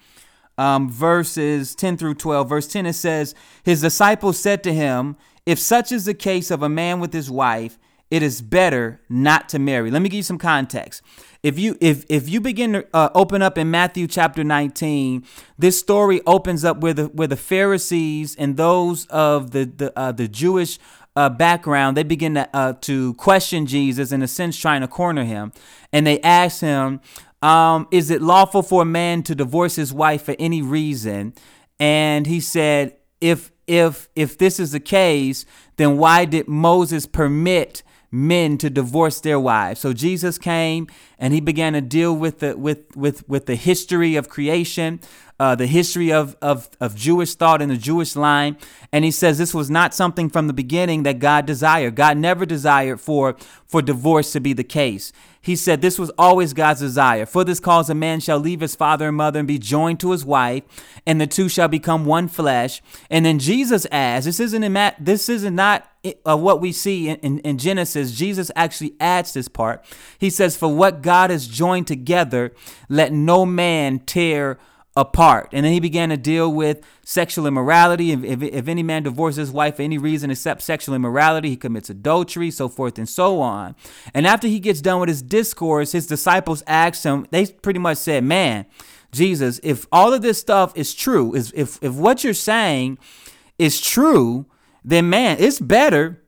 um, 0.58 0.90
verses 0.90 1.75
10 1.76 1.96
through 1.96 2.14
12. 2.14 2.48
Verse 2.48 2.66
10 2.66 2.87
it 2.87 2.94
says, 2.94 3.34
"His 3.62 3.80
disciples 3.80 4.38
said 4.38 4.62
to 4.64 4.75
him, 4.75 5.16
if 5.46 5.58
such 5.58 5.92
is 5.92 6.04
the 6.04 6.14
case 6.14 6.50
of 6.50 6.62
a 6.62 6.68
man 6.68 7.00
with 7.00 7.14
his 7.14 7.30
wife, 7.30 7.78
it 8.10 8.22
is 8.22 8.42
better 8.42 9.00
not 9.08 9.48
to 9.50 9.58
marry." 9.58 9.90
Let 9.90 10.02
me 10.02 10.08
give 10.08 10.18
you 10.18 10.22
some 10.22 10.38
context. 10.38 11.02
If 11.42 11.58
you 11.58 11.76
if 11.80 12.04
if 12.08 12.28
you 12.28 12.40
begin 12.40 12.72
to 12.72 12.86
uh, 12.92 13.10
open 13.14 13.42
up 13.42 13.56
in 13.58 13.70
Matthew 13.70 14.08
chapter 14.08 14.42
19, 14.42 15.24
this 15.56 15.78
story 15.78 16.20
opens 16.26 16.64
up 16.64 16.80
where 16.80 16.94
the 16.94 17.04
where 17.06 17.28
the 17.28 17.36
Pharisees 17.36 18.34
and 18.36 18.56
those 18.56 19.06
of 19.06 19.52
the 19.52 19.64
the 19.64 19.96
uh, 19.96 20.12
the 20.12 20.26
Jewish 20.26 20.78
uh, 21.18 21.28
background, 21.28 21.96
they 21.96 22.04
begin 22.04 22.34
to, 22.34 22.48
uh, 22.54 22.74
to 22.80 23.12
question 23.14 23.66
Jesus 23.66 24.12
in 24.12 24.22
a 24.22 24.28
sense, 24.28 24.56
trying 24.56 24.82
to 24.82 24.88
corner 24.88 25.24
him, 25.24 25.52
and 25.92 26.06
they 26.06 26.20
ask 26.20 26.60
him, 26.60 27.00
um, 27.42 27.88
"Is 27.90 28.10
it 28.10 28.22
lawful 28.22 28.62
for 28.62 28.82
a 28.82 28.84
man 28.84 29.24
to 29.24 29.34
divorce 29.34 29.74
his 29.74 29.92
wife 29.92 30.22
for 30.22 30.36
any 30.38 30.62
reason?" 30.62 31.34
And 31.80 32.26
he 32.26 32.38
said, 32.38 32.96
"If 33.20 33.50
if 33.66 34.08
if 34.14 34.38
this 34.38 34.60
is 34.60 34.70
the 34.70 34.80
case, 34.80 35.44
then 35.76 35.98
why 35.98 36.24
did 36.24 36.46
Moses 36.46 37.04
permit?" 37.06 37.82
Men 38.10 38.58
to 38.58 38.70
divorce 38.70 39.20
their 39.20 39.38
wives. 39.38 39.80
So 39.80 39.92
Jesus 39.92 40.38
came 40.38 40.86
and 41.18 41.34
he 41.34 41.40
began 41.40 41.72
to 41.72 41.80
deal 41.80 42.14
with 42.14 42.38
the 42.40 42.56
with 42.56 42.96
with 42.96 43.28
with 43.28 43.46
the 43.46 43.56
history 43.56 44.16
of 44.16 44.28
creation. 44.28 45.00
uh, 45.40 45.54
the 45.54 45.66
history 45.66 46.12
of, 46.12 46.37
of, 46.42 46.68
of 46.80 46.96
Jewish 46.96 47.34
thought 47.34 47.62
and 47.62 47.70
the 47.70 47.76
Jewish 47.76 48.16
line. 48.16 48.56
And 48.92 49.04
he 49.04 49.10
says 49.10 49.38
this 49.38 49.54
was 49.54 49.70
not 49.70 49.94
something 49.94 50.28
from 50.28 50.46
the 50.48 50.52
beginning 50.52 51.04
that 51.04 51.20
God 51.20 51.46
desired. 51.46 51.94
God 51.94 52.16
never 52.16 52.44
desired 52.44 53.00
for, 53.00 53.37
for 53.66 53.80
divorce 53.80 54.32
to 54.32 54.40
be 54.40 54.52
the 54.52 54.64
case. 54.64 55.12
He 55.40 55.54
said 55.54 55.80
this 55.80 55.98
was 55.98 56.10
always 56.18 56.52
God's 56.52 56.80
desire. 56.80 57.25
For 57.25 57.44
this 57.44 57.60
cause, 57.60 57.88
a 57.88 57.94
man 57.94 58.18
shall 58.20 58.38
leave 58.38 58.60
his 58.60 58.75
father 58.75 59.08
and 59.08 59.16
mother 59.16 59.38
and 59.38 59.48
be 59.48 59.58
joined 59.58 60.00
to 60.00 60.10
his 60.10 60.25
wife, 60.25 60.64
and 61.06 61.20
the 61.20 61.26
two 61.26 61.48
shall 61.48 61.68
become 61.68 62.04
one 62.04 62.26
flesh. 62.28 62.82
And 63.08 63.25
then 63.25 63.38
Jesus 63.38 63.87
adds, 63.92 64.26
this 64.26 64.40
isn't 64.40 64.62
in 64.64 64.72
Matt, 64.72 64.96
this 64.98 65.28
isn't 65.28 65.54
not 65.54 65.88
uh, 66.26 66.37
what 66.37 66.60
we 66.60 66.72
see 66.72 67.08
in, 67.08 67.16
in, 67.18 67.38
in 67.40 67.58
Genesis. 67.58 68.12
Jesus 68.12 68.50
actually 68.56 68.94
adds 69.00 69.32
this 69.32 69.48
part. 69.48 69.84
He 70.18 70.28
says, 70.28 70.56
For 70.56 70.75
what 70.75 71.02
has 71.08 71.46
joined 71.46 71.86
together, 71.86 72.52
let 72.88 73.12
no 73.12 73.44
man 73.44 73.98
tear 74.00 74.58
apart. 74.98 75.48
And 75.52 75.64
then 75.64 75.72
he 75.72 75.78
began 75.78 76.08
to 76.08 76.16
deal 76.16 76.52
with 76.52 76.84
sexual 77.04 77.46
immorality. 77.46 78.10
If, 78.10 78.24
if, 78.24 78.42
if, 78.42 78.68
any 78.68 78.82
man 78.82 79.04
divorces 79.04 79.36
his 79.36 79.50
wife 79.52 79.76
for 79.76 79.82
any 79.82 79.96
reason 79.96 80.30
except 80.30 80.60
sexual 80.62 80.94
immorality, 80.94 81.50
he 81.50 81.56
commits 81.56 81.88
adultery, 81.88 82.50
so 82.50 82.68
forth 82.68 82.98
and 82.98 83.08
so 83.08 83.40
on. 83.40 83.76
And 84.12 84.26
after 84.26 84.48
he 84.48 84.58
gets 84.58 84.80
done 84.80 84.98
with 84.98 85.08
his 85.08 85.22
discourse, 85.22 85.92
his 85.92 86.06
disciples 86.08 86.64
asked 86.66 87.04
him, 87.04 87.26
they 87.30 87.46
pretty 87.46 87.78
much 87.78 87.98
said, 87.98 88.24
Man, 88.24 88.66
Jesus, 89.12 89.60
if 89.62 89.86
all 89.92 90.12
of 90.12 90.22
this 90.22 90.40
stuff 90.40 90.76
is 90.76 90.92
true, 90.94 91.32
is 91.34 91.52
if, 91.54 91.78
if 91.80 91.94
what 91.94 92.24
you're 92.24 92.34
saying 92.34 92.98
is 93.56 93.80
true, 93.80 94.46
then 94.84 95.08
man, 95.08 95.36
it's 95.38 95.60
better. 95.60 96.22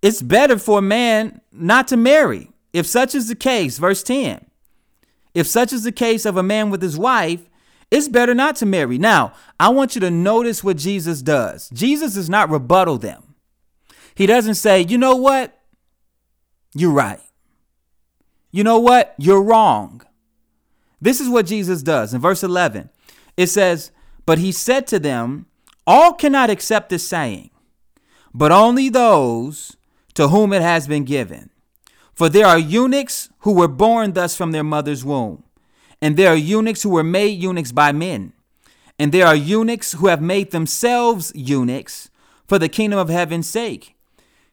It's 0.00 0.22
better 0.22 0.58
for 0.58 0.78
a 0.78 0.82
man 0.82 1.40
not 1.50 1.88
to 1.88 1.96
marry. 1.96 2.50
If 2.76 2.86
such 2.86 3.14
is 3.14 3.28
the 3.28 3.34
case, 3.34 3.78
verse 3.78 4.02
10 4.02 4.44
if 5.32 5.46
such 5.46 5.72
is 5.72 5.82
the 5.82 5.92
case 5.92 6.24
of 6.24 6.36
a 6.36 6.42
man 6.42 6.70
with 6.70 6.80
his 6.80 6.98
wife, 6.98 7.48
it's 7.90 8.08
better 8.08 8.34
not 8.34 8.56
to 8.56 8.66
marry. 8.66 8.96
Now, 8.96 9.32
I 9.60 9.68
want 9.68 9.94
you 9.94 10.00
to 10.00 10.10
notice 10.10 10.64
what 10.64 10.76
Jesus 10.78 11.20
does. 11.20 11.68
Jesus 11.70 12.14
does 12.14 12.30
not 12.30 12.48
rebuttal 12.48 12.96
them. 12.96 13.34
He 14.14 14.26
doesn't 14.26 14.54
say, 14.54 14.80
you 14.80 14.96
know 14.96 15.14
what? 15.14 15.58
You're 16.74 16.92
right. 16.92 17.20
You 18.50 18.64
know 18.64 18.78
what? 18.78 19.14
You're 19.18 19.42
wrong. 19.42 20.02
This 21.00 21.20
is 21.20 21.28
what 21.28 21.44
Jesus 21.44 21.82
does. 21.82 22.14
In 22.14 22.20
verse 22.20 22.42
11, 22.42 22.88
it 23.36 23.48
says, 23.48 23.90
But 24.24 24.38
he 24.38 24.52
said 24.52 24.86
to 24.88 24.98
them, 24.98 25.46
All 25.86 26.14
cannot 26.14 26.50
accept 26.50 26.88
this 26.90 27.06
saying, 27.06 27.50
but 28.34 28.52
only 28.52 28.88
those 28.88 29.76
to 30.14 30.28
whom 30.28 30.54
it 30.54 30.62
has 30.62 30.86
been 30.88 31.04
given. 31.04 31.50
For 32.16 32.30
there 32.30 32.46
are 32.46 32.58
eunuchs 32.58 33.28
who 33.40 33.52
were 33.52 33.68
born 33.68 34.14
thus 34.14 34.34
from 34.34 34.52
their 34.52 34.64
mother's 34.64 35.04
womb, 35.04 35.44
and 36.00 36.16
there 36.16 36.32
are 36.32 36.36
eunuchs 36.36 36.82
who 36.82 36.88
were 36.88 37.04
made 37.04 37.38
eunuchs 37.38 37.72
by 37.72 37.92
men, 37.92 38.32
and 38.98 39.12
there 39.12 39.26
are 39.26 39.36
eunuchs 39.36 39.92
who 39.92 40.06
have 40.06 40.22
made 40.22 40.50
themselves 40.50 41.30
eunuchs 41.34 42.08
for 42.48 42.58
the 42.58 42.70
kingdom 42.70 42.98
of 42.98 43.10
heaven's 43.10 43.46
sake. 43.46 43.94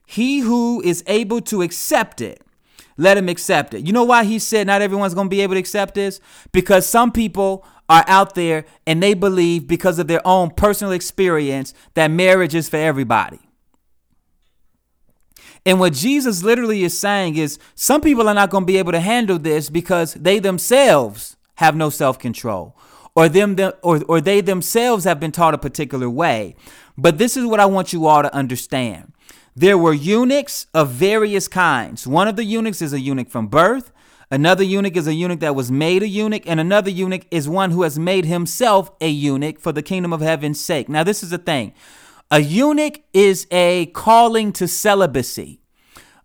He 0.05 0.39
who 0.39 0.82
is 0.82 1.05
able 1.08 1.39
to 1.41 1.62
accept 1.62 2.20
it, 2.20 2.41
let 2.98 3.17
him 3.17 3.29
accept 3.29 3.74
it. 3.74 3.88
You 3.88 3.93
know 3.93 4.03
why 4.03 4.25
he 4.25 4.39
said 4.39 4.67
not 4.67 4.82
everyone's 4.82 5.13
going 5.13 5.27
to 5.27 5.36
be 5.36 5.41
able 5.41 5.55
to 5.55 5.60
accept 5.60 5.96
this? 5.96 6.20
Because 6.51 6.86
some 6.86 7.13
people 7.13 7.65
are 7.88 8.03
out 8.08 8.36
there 8.36 8.65
and 8.86 9.01
they 9.01 9.13
believe 9.13 9.67
because 9.67 10.00
of 10.00 10.08
their 10.08 10.25
own 10.27 10.51
personal 10.51 10.91
experience 10.91 11.74
that 11.93 12.12
marriage 12.12 12.55
is 12.55 12.67
for 12.67 12.77
everybody. 12.77 13.39
And 15.65 15.79
what 15.79 15.93
Jesus 15.93 16.43
literally 16.43 16.84
is 16.84 16.98
saying 16.98 17.38
is 17.38 17.58
some 17.75 18.01
people 18.01 18.27
are 18.27 18.34
not 18.34 18.50
going 18.50 18.63
to 18.63 18.67
be 18.67 18.77
able 18.77 18.91
to 18.91 19.00
handle 19.00 19.39
this 19.39 19.70
because 19.70 20.13
they 20.13 20.39
themselves 20.39 21.38
have 21.55 21.75
no 21.75 21.89
self-control 21.89 22.75
or 23.15 23.29
them, 23.29 23.55
or, 23.82 24.03
or 24.08 24.20
they 24.20 24.41
themselves 24.41 25.03
have 25.05 25.20
been 25.20 25.32
taught 25.32 25.53
a 25.53 25.58
particular 25.58 26.10
way. 26.10 26.55
But 26.98 27.17
this 27.17 27.38
is 27.38 27.46
what 27.46 27.60
I 27.60 27.65
want 27.65 27.93
you 27.93 28.08
all 28.08 28.24
to 28.24 28.34
understand. 28.34 29.13
There 29.55 29.77
were 29.77 29.93
eunuchs 29.93 30.65
of 30.74 30.89
various 30.89 31.48
kinds. 31.48 32.08
One 32.08 32.27
of 32.27 32.36
the 32.36 32.43
eunuchs 32.43 32.82
is 32.82 32.91
a 32.91 33.00
eunuch 33.00 33.29
from 33.29 33.48
birth. 33.48 33.91
Another 34.32 34.63
eunuch 34.63 34.98
is 34.98 35.05
a 35.05 35.13
eunuch 35.13 35.41
that 35.41 35.53
was 35.53 35.72
made 35.72 36.01
a 36.01 36.08
eunuch, 36.08 36.48
and 36.48 36.60
another 36.60 36.89
eunuch 36.89 37.27
is 37.29 37.48
one 37.48 37.70
who 37.70 37.84
has 37.84 38.00
made 38.00 38.25
himself 38.25 38.91
a 39.00 39.08
eunuch 39.08 39.60
for 39.60 39.72
the 39.72 39.84
kingdom 39.84 40.12
of 40.12 40.22
heaven's 40.22 40.60
sake. 40.60 40.89
Now, 40.89 41.03
this 41.03 41.22
is 41.22 41.29
the 41.29 41.38
thing 41.38 41.74
a 42.33 42.39
eunuch 42.39 42.99
is 43.13 43.45
a 43.51 43.85
calling 43.93 44.51
to 44.53 44.67
celibacy. 44.67 45.59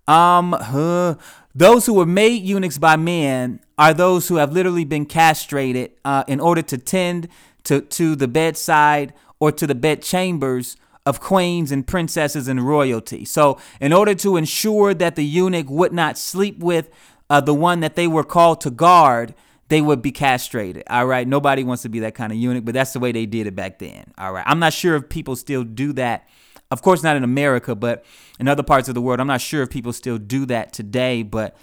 Um, 0.07 0.55
uh, 0.55 1.17
those 1.55 1.85
who 1.85 1.93
were 1.93 2.07
made 2.07 2.43
eunuchs 2.43 2.79
by 2.79 2.97
men 2.97 3.61
are 3.77 3.93
those 3.93 4.27
who 4.29 4.37
have 4.37 4.51
literally 4.51 4.87
been 4.87 5.05
castrated 5.05 5.91
uh, 6.07 6.25
in 6.27 6.41
order 6.41 6.63
to 6.63 6.79
tend 6.79 7.29
to, 7.65 7.83
to 7.83 8.17
the 8.17 8.27
bedside 8.27 9.13
or 9.39 9.53
to 9.53 9.67
the 9.67 9.75
bed 9.75 10.01
chambers 10.01 10.79
of 11.05 11.21
queens 11.21 11.71
and 11.71 11.87
princesses 11.87 12.49
and 12.49 12.67
royalty. 12.67 13.27
So, 13.27 13.59
in 13.79 13.93
order 13.93 14.15
to 14.15 14.39
ensure 14.39 14.95
that 14.95 15.15
the 15.15 15.25
eunuch 15.27 15.69
would 15.69 15.93
not 15.93 16.17
sleep 16.17 16.59
with 16.59 16.89
uh, 17.29 17.43
the 17.43 17.55
one 17.55 17.81
that 17.81 17.97
they 17.97 18.07
were 18.07 18.25
called 18.25 18.63
to 18.63 18.71
guard, 18.71 19.35
they 19.69 19.81
would 19.81 20.03
be 20.03 20.13
castrated. 20.13 20.83
All 20.89 21.07
right. 21.07 21.27
Nobody 21.27 21.63
wants 21.63 21.83
to 21.83 21.89
be 21.89 22.01
that 22.01 22.15
kind 22.15 22.33
of 22.33 22.39
eunuch, 22.39 22.65
but 22.65 22.75
that's 22.75 22.93
the 22.93 23.01
way 23.01 23.13
they 23.13 23.27
did 23.27 23.47
it 23.47 23.55
back 23.55 23.79
then. 23.79 24.13
All 24.17 24.33
right. 24.33 24.45
I'm 24.47 24.59
not 24.59 24.73
sure 24.73 24.97
if 24.97 25.09
people 25.09 25.37
still 25.37 25.63
do 25.63 25.93
that. 25.95 26.29
Of 26.71 26.83
course, 26.83 27.03
not 27.03 27.17
in 27.17 27.25
America, 27.25 27.75
but 27.75 28.05
in 28.39 28.49
other 28.49 28.63
parts 28.63 28.89
of 28.89 28.95
the 28.95 29.01
world. 29.01 29.21
I'm 29.21 29.27
not 29.27 29.41
sure 29.41 29.63
if 29.63 29.71
people 29.71 29.93
still 29.93 30.19
do 30.19 30.45
that 30.47 30.73
today, 30.73 31.23
but 31.23 31.57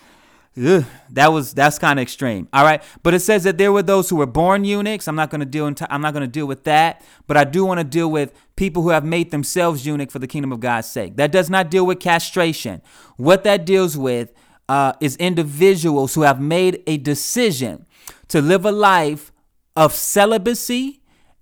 ugh, 0.64 0.84
that 1.12 1.32
was 1.32 1.54
that's 1.54 1.78
kind 1.78 2.00
of 2.00 2.04
extreme. 2.04 2.48
All 2.52 2.64
right, 2.64 2.82
but 3.04 3.14
it 3.14 3.20
says 3.20 3.44
that 3.44 3.60
there 3.60 3.72
were 3.72 3.84
those 3.84 4.10
who 4.10 4.16
were 4.16 4.26
born 4.26 4.66
eunuchs. 4.66 5.08
I'm 5.08 5.16
not 5.16 5.30
going 5.30 5.42
to 5.42 5.46
deal. 5.46 5.68
I'm 5.68 6.02
not 6.02 6.14
going 6.14 6.22
to 6.22 6.28
deal 6.28 6.48
with 6.48 6.64
that, 6.64 7.04
but 7.28 7.38
I 7.38 7.44
do 7.44 7.66
want 7.66 7.80
to 7.80 7.84
deal 7.84 8.10
with 8.10 8.34
people 8.56 8.82
who 8.82 8.90
have 8.90 9.06
made 9.06 9.30
themselves 9.30 9.86
eunuch 9.86 10.10
for 10.10 10.18
the 10.18 10.28
kingdom 10.28 10.52
of 10.52 10.60
God's 10.60 10.88
sake. 10.88 11.18
That 11.18 11.32
does 11.32 11.52
not 11.52 11.70
deal 11.70 11.86
with 11.86 12.00
castration. 12.00 12.82
What 13.18 13.44
that 13.44 13.64
deals 13.64 13.96
with 13.96 14.34
uh, 14.68 14.94
is 15.02 15.16
individuals 15.18 16.16
who 16.16 16.22
have 16.24 16.42
made 16.42 16.82
a 16.88 16.98
decision 16.98 17.86
to 18.30 18.42
live 18.42 18.66
a 18.66 18.72
life 18.72 19.32
of 19.76 19.94
celibacy 19.94 21.02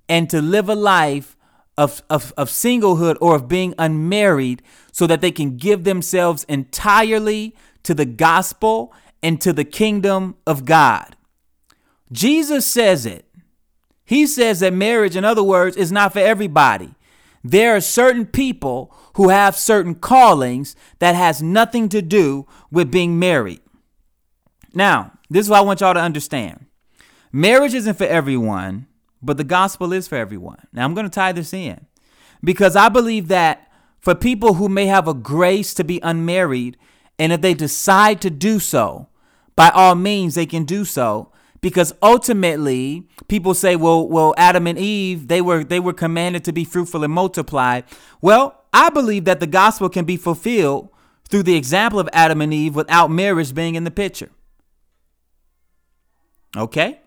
and 0.09 0.29
to 0.29 0.41
live 0.41 0.69
a 0.69 0.75
life 0.75 1.37
of, 1.77 2.03
of, 2.09 2.33
of 2.37 2.49
singlehood 2.49 3.17
or 3.19 3.35
of 3.35 3.47
being 3.47 3.73
unmarried 3.77 4.61
so 4.91 5.07
that 5.07 5.21
they 5.21 5.31
can 5.31 5.57
give 5.57 5.83
themselves 5.83 6.43
entirely 6.45 7.55
to 7.83 7.93
the 7.93 8.05
gospel 8.05 8.93
and 9.21 9.39
to 9.41 9.53
the 9.53 9.63
kingdom 9.63 10.35
of 10.45 10.65
God. 10.65 11.15
Jesus 12.11 12.67
says 12.67 13.05
it. 13.05 13.25
He 14.05 14.27
says 14.27 14.59
that 14.59 14.73
marriage, 14.73 15.15
in 15.15 15.25
other 15.25 15.43
words, 15.43 15.77
is 15.77 15.91
not 15.91 16.13
for 16.13 16.19
everybody. 16.19 16.93
There 17.43 17.75
are 17.75 17.81
certain 17.81 18.25
people 18.25 18.93
who 19.15 19.29
have 19.29 19.55
certain 19.55 19.95
callings 19.95 20.75
that 20.99 21.15
has 21.15 21.41
nothing 21.41 21.89
to 21.89 22.01
do 22.01 22.45
with 22.71 22.91
being 22.91 23.17
married. 23.17 23.61
Now, 24.73 25.13
this 25.29 25.45
is 25.45 25.49
what 25.49 25.59
I 25.59 25.61
want 25.61 25.81
y'all 25.81 25.93
to 25.93 25.99
understand. 25.99 26.65
Marriage 27.35 27.73
isn't 27.73 27.97
for 27.97 28.05
everyone, 28.05 28.85
but 29.19 29.37
the 29.37 29.43
gospel 29.43 29.91
is 29.91 30.07
for 30.07 30.15
everyone. 30.15 30.67
Now, 30.71 30.85
I'm 30.85 30.93
going 30.93 31.07
to 31.07 31.09
tie 31.09 31.31
this 31.31 31.51
in 31.51 31.87
because 32.43 32.75
I 32.75 32.89
believe 32.89 33.27
that 33.29 33.71
for 33.99 34.13
people 34.13 34.53
who 34.53 34.69
may 34.69 34.85
have 34.85 35.07
a 35.07 35.15
grace 35.15 35.73
to 35.73 35.83
be 35.83 35.99
unmarried, 36.03 36.77
and 37.17 37.33
if 37.33 37.41
they 37.41 37.55
decide 37.55 38.21
to 38.21 38.29
do 38.29 38.59
so, 38.59 39.07
by 39.55 39.69
all 39.69 39.95
means, 39.95 40.35
they 40.35 40.45
can 40.45 40.63
do 40.63 40.85
so. 40.85 41.31
Because 41.61 41.93
ultimately, 42.03 43.07
people 43.29 43.53
say, 43.53 43.77
well, 43.77 44.07
well, 44.07 44.35
Adam 44.37 44.67
and 44.67 44.77
Eve, 44.77 45.29
they 45.29 45.39
were 45.41 45.63
they 45.63 45.79
were 45.79 45.93
commanded 45.93 46.43
to 46.43 46.51
be 46.51 46.65
fruitful 46.65 47.05
and 47.05 47.13
multiply. 47.13 47.81
Well, 48.21 48.65
I 48.73 48.89
believe 48.89 49.23
that 49.25 49.39
the 49.39 49.47
gospel 49.47 49.87
can 49.87 50.03
be 50.03 50.17
fulfilled 50.17 50.89
through 51.29 51.43
the 51.43 51.55
example 51.55 51.99
of 51.99 52.09
Adam 52.11 52.41
and 52.41 52.53
Eve 52.53 52.75
without 52.75 53.09
marriage 53.09 53.55
being 53.55 53.75
in 53.75 53.85
the 53.85 53.91
picture. 53.91 54.29
Okay? 56.57 56.99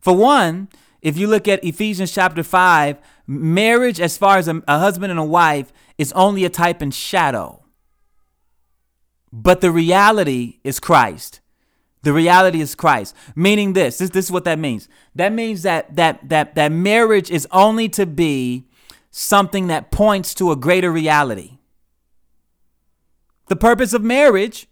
For 0.00 0.14
one, 0.14 0.68
if 1.02 1.16
you 1.16 1.26
look 1.26 1.46
at 1.46 1.64
Ephesians 1.64 2.12
chapter 2.12 2.42
5, 2.42 2.98
marriage, 3.26 4.00
as 4.00 4.16
far 4.16 4.38
as 4.38 4.48
a, 4.48 4.62
a 4.66 4.78
husband 4.78 5.10
and 5.10 5.20
a 5.20 5.24
wife, 5.24 5.72
is 5.98 6.12
only 6.12 6.44
a 6.44 6.50
type 6.50 6.82
and 6.82 6.94
shadow. 6.94 7.62
But 9.32 9.60
the 9.60 9.70
reality 9.70 10.60
is 10.64 10.80
Christ. 10.80 11.40
The 12.02 12.12
reality 12.12 12.60
is 12.60 12.74
Christ. 12.74 13.14
Meaning 13.34 13.72
this, 13.72 13.98
this, 13.98 14.10
this 14.10 14.26
is 14.26 14.30
what 14.30 14.44
that 14.44 14.58
means. 14.58 14.88
That 15.14 15.32
means 15.32 15.62
that 15.62 15.96
that 15.96 16.28
that 16.28 16.54
that 16.54 16.70
marriage 16.70 17.30
is 17.30 17.48
only 17.50 17.88
to 17.90 18.06
be 18.06 18.66
something 19.10 19.66
that 19.66 19.90
points 19.90 20.34
to 20.34 20.52
a 20.52 20.56
greater 20.56 20.92
reality. 20.92 21.58
The 23.48 23.56
purpose 23.56 23.92
of 23.92 24.02
marriage 24.02 24.68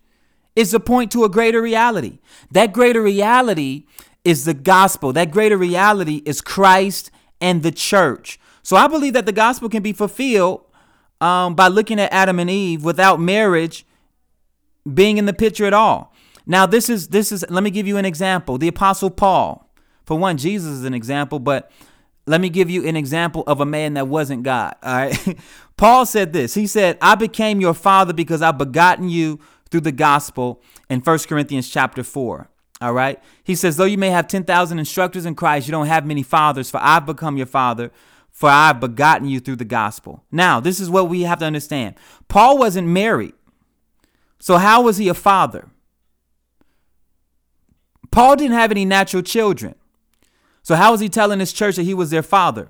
is 0.55 0.71
to 0.71 0.81
point 0.81 1.11
to 1.13 1.25
a 1.25 1.29
greater 1.29 1.61
reality. 1.61 2.21
That 2.53 2.73
greater 2.73 3.03
reality 3.03 3.85
is 4.25 4.45
the 4.45 4.55
gospel. 4.55 5.13
That 5.13 5.31
greater 5.31 5.57
reality 5.57 6.23
is 6.25 6.41
Christ 6.41 7.11
and 7.41 7.63
the 7.63 7.73
church. 7.73 8.39
So 8.63 8.77
I 8.77 8.89
believe 8.89 9.13
that 9.13 9.27
the 9.27 9.33
gospel 9.33 9.69
can 9.69 9.83
be 9.83 9.93
fulfilled 9.93 10.65
um, 11.21 11.55
by 11.55 11.69
looking 11.69 12.01
at 12.01 12.13
Adam 12.13 12.39
and 12.39 12.51
Eve 12.51 12.83
without 12.83 13.21
marriage 13.21 13.87
being 14.93 15.19
in 15.19 15.27
the 15.27 15.33
picture 15.33 15.67
at 15.67 15.75
all. 15.75 16.15
Now 16.47 16.67
this 16.67 16.91
is 16.91 17.09
this 17.09 17.33
is 17.33 17.45
let 17.49 17.63
me 17.63 17.71
give 17.71 17.87
you 17.87 17.97
an 17.97 18.05
example. 18.05 18.59
The 18.59 18.69
apostle 18.69 19.11
Paul. 19.11 19.71
For 20.05 20.19
one, 20.19 20.37
Jesus 20.37 20.71
is 20.71 20.85
an 20.85 20.93
example, 20.93 21.39
but 21.39 21.71
let 22.27 22.41
me 22.41 22.51
give 22.51 22.69
you 22.69 22.87
an 22.87 22.97
example 22.97 23.43
of 23.47 23.61
a 23.61 23.67
man 23.67 23.95
that 23.95 24.09
wasn't 24.09 24.43
God. 24.43 24.75
All 24.83 24.95
right. 24.95 25.39
Paul 25.77 26.05
said 26.07 26.33
this. 26.33 26.55
He 26.55 26.67
said, 26.67 26.99
I 27.01 27.15
became 27.15 27.61
your 27.61 27.75
father 27.75 28.13
because 28.13 28.43
I've 28.43 28.59
begotten 28.59 29.09
you 29.09 29.41
through 29.71 29.81
the 29.81 29.93
gospel 29.93 30.63
in 30.89 31.01
1 31.01 31.19
Corinthians 31.21 31.69
chapter 31.69 32.03
4. 32.03 32.49
All 32.81 32.93
right. 32.93 33.23
He 33.43 33.55
says, 33.55 33.77
though 33.77 33.85
you 33.85 33.99
may 33.99 34.11
have 34.11 34.27
10,000 34.27 34.79
instructors 34.79 35.27
in 35.27 35.35
Christ, 35.35 35.67
you 35.67 35.73
don't 35.73 35.87
have 35.87 36.07
many 36.07 36.23
fathers, 36.23 36.71
for 36.71 36.81
I've 36.83 37.07
become 37.07 37.37
your 37.37 37.47
father, 37.47 37.91
for 38.31 38.49
I've 38.49 38.81
begotten 38.81 39.29
you 39.29 39.41
through 39.41 39.57
the 39.57 39.65
gospel. 39.65 40.25
Now, 40.33 40.61
this 40.61 40.81
is 40.81 40.91
what 40.91 41.09
we 41.09 41.23
have 41.23 41.39
to 41.39 41.45
understand. 41.45 41.95
Paul 42.29 42.59
wasn't 42.59 42.89
married. 42.89 43.35
So 44.41 44.59
how 44.59 44.83
was 44.83 44.97
he 44.97 45.09
a 45.09 45.15
father? 45.15 45.69
Paul 48.11 48.37
didn't 48.37 48.57
have 48.57 48.71
any 48.71 48.85
natural 48.85 49.23
children. 49.23 49.75
So, 50.63 50.77
how 50.77 50.93
was 50.93 51.01
he 51.01 51.09
telling 51.09 51.41
his 51.41 51.53
church 51.53 51.77
that 51.77 51.83
he 51.83 51.95
was 51.95 52.11
their 52.11 52.23
father? 52.23 52.69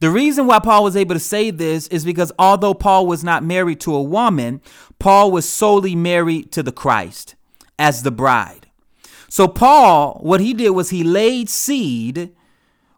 The 0.00 0.10
reason 0.10 0.46
why 0.46 0.58
Paul 0.58 0.82
was 0.82 0.96
able 0.96 1.14
to 1.14 1.20
say 1.20 1.50
this 1.50 1.86
is 1.88 2.04
because 2.04 2.32
although 2.38 2.74
Paul 2.74 3.06
was 3.06 3.22
not 3.22 3.44
married 3.44 3.80
to 3.80 3.94
a 3.94 4.02
woman, 4.02 4.60
Paul 4.98 5.30
was 5.30 5.48
solely 5.48 5.94
married 5.94 6.50
to 6.52 6.62
the 6.62 6.72
Christ 6.72 7.34
as 7.80 8.02
the 8.02 8.10
bride. 8.12 8.66
So, 9.28 9.48
Paul, 9.48 10.18
what 10.20 10.40
he 10.40 10.52
did 10.52 10.70
was 10.70 10.90
he 10.90 11.02
laid 11.02 11.48
seed, 11.48 12.36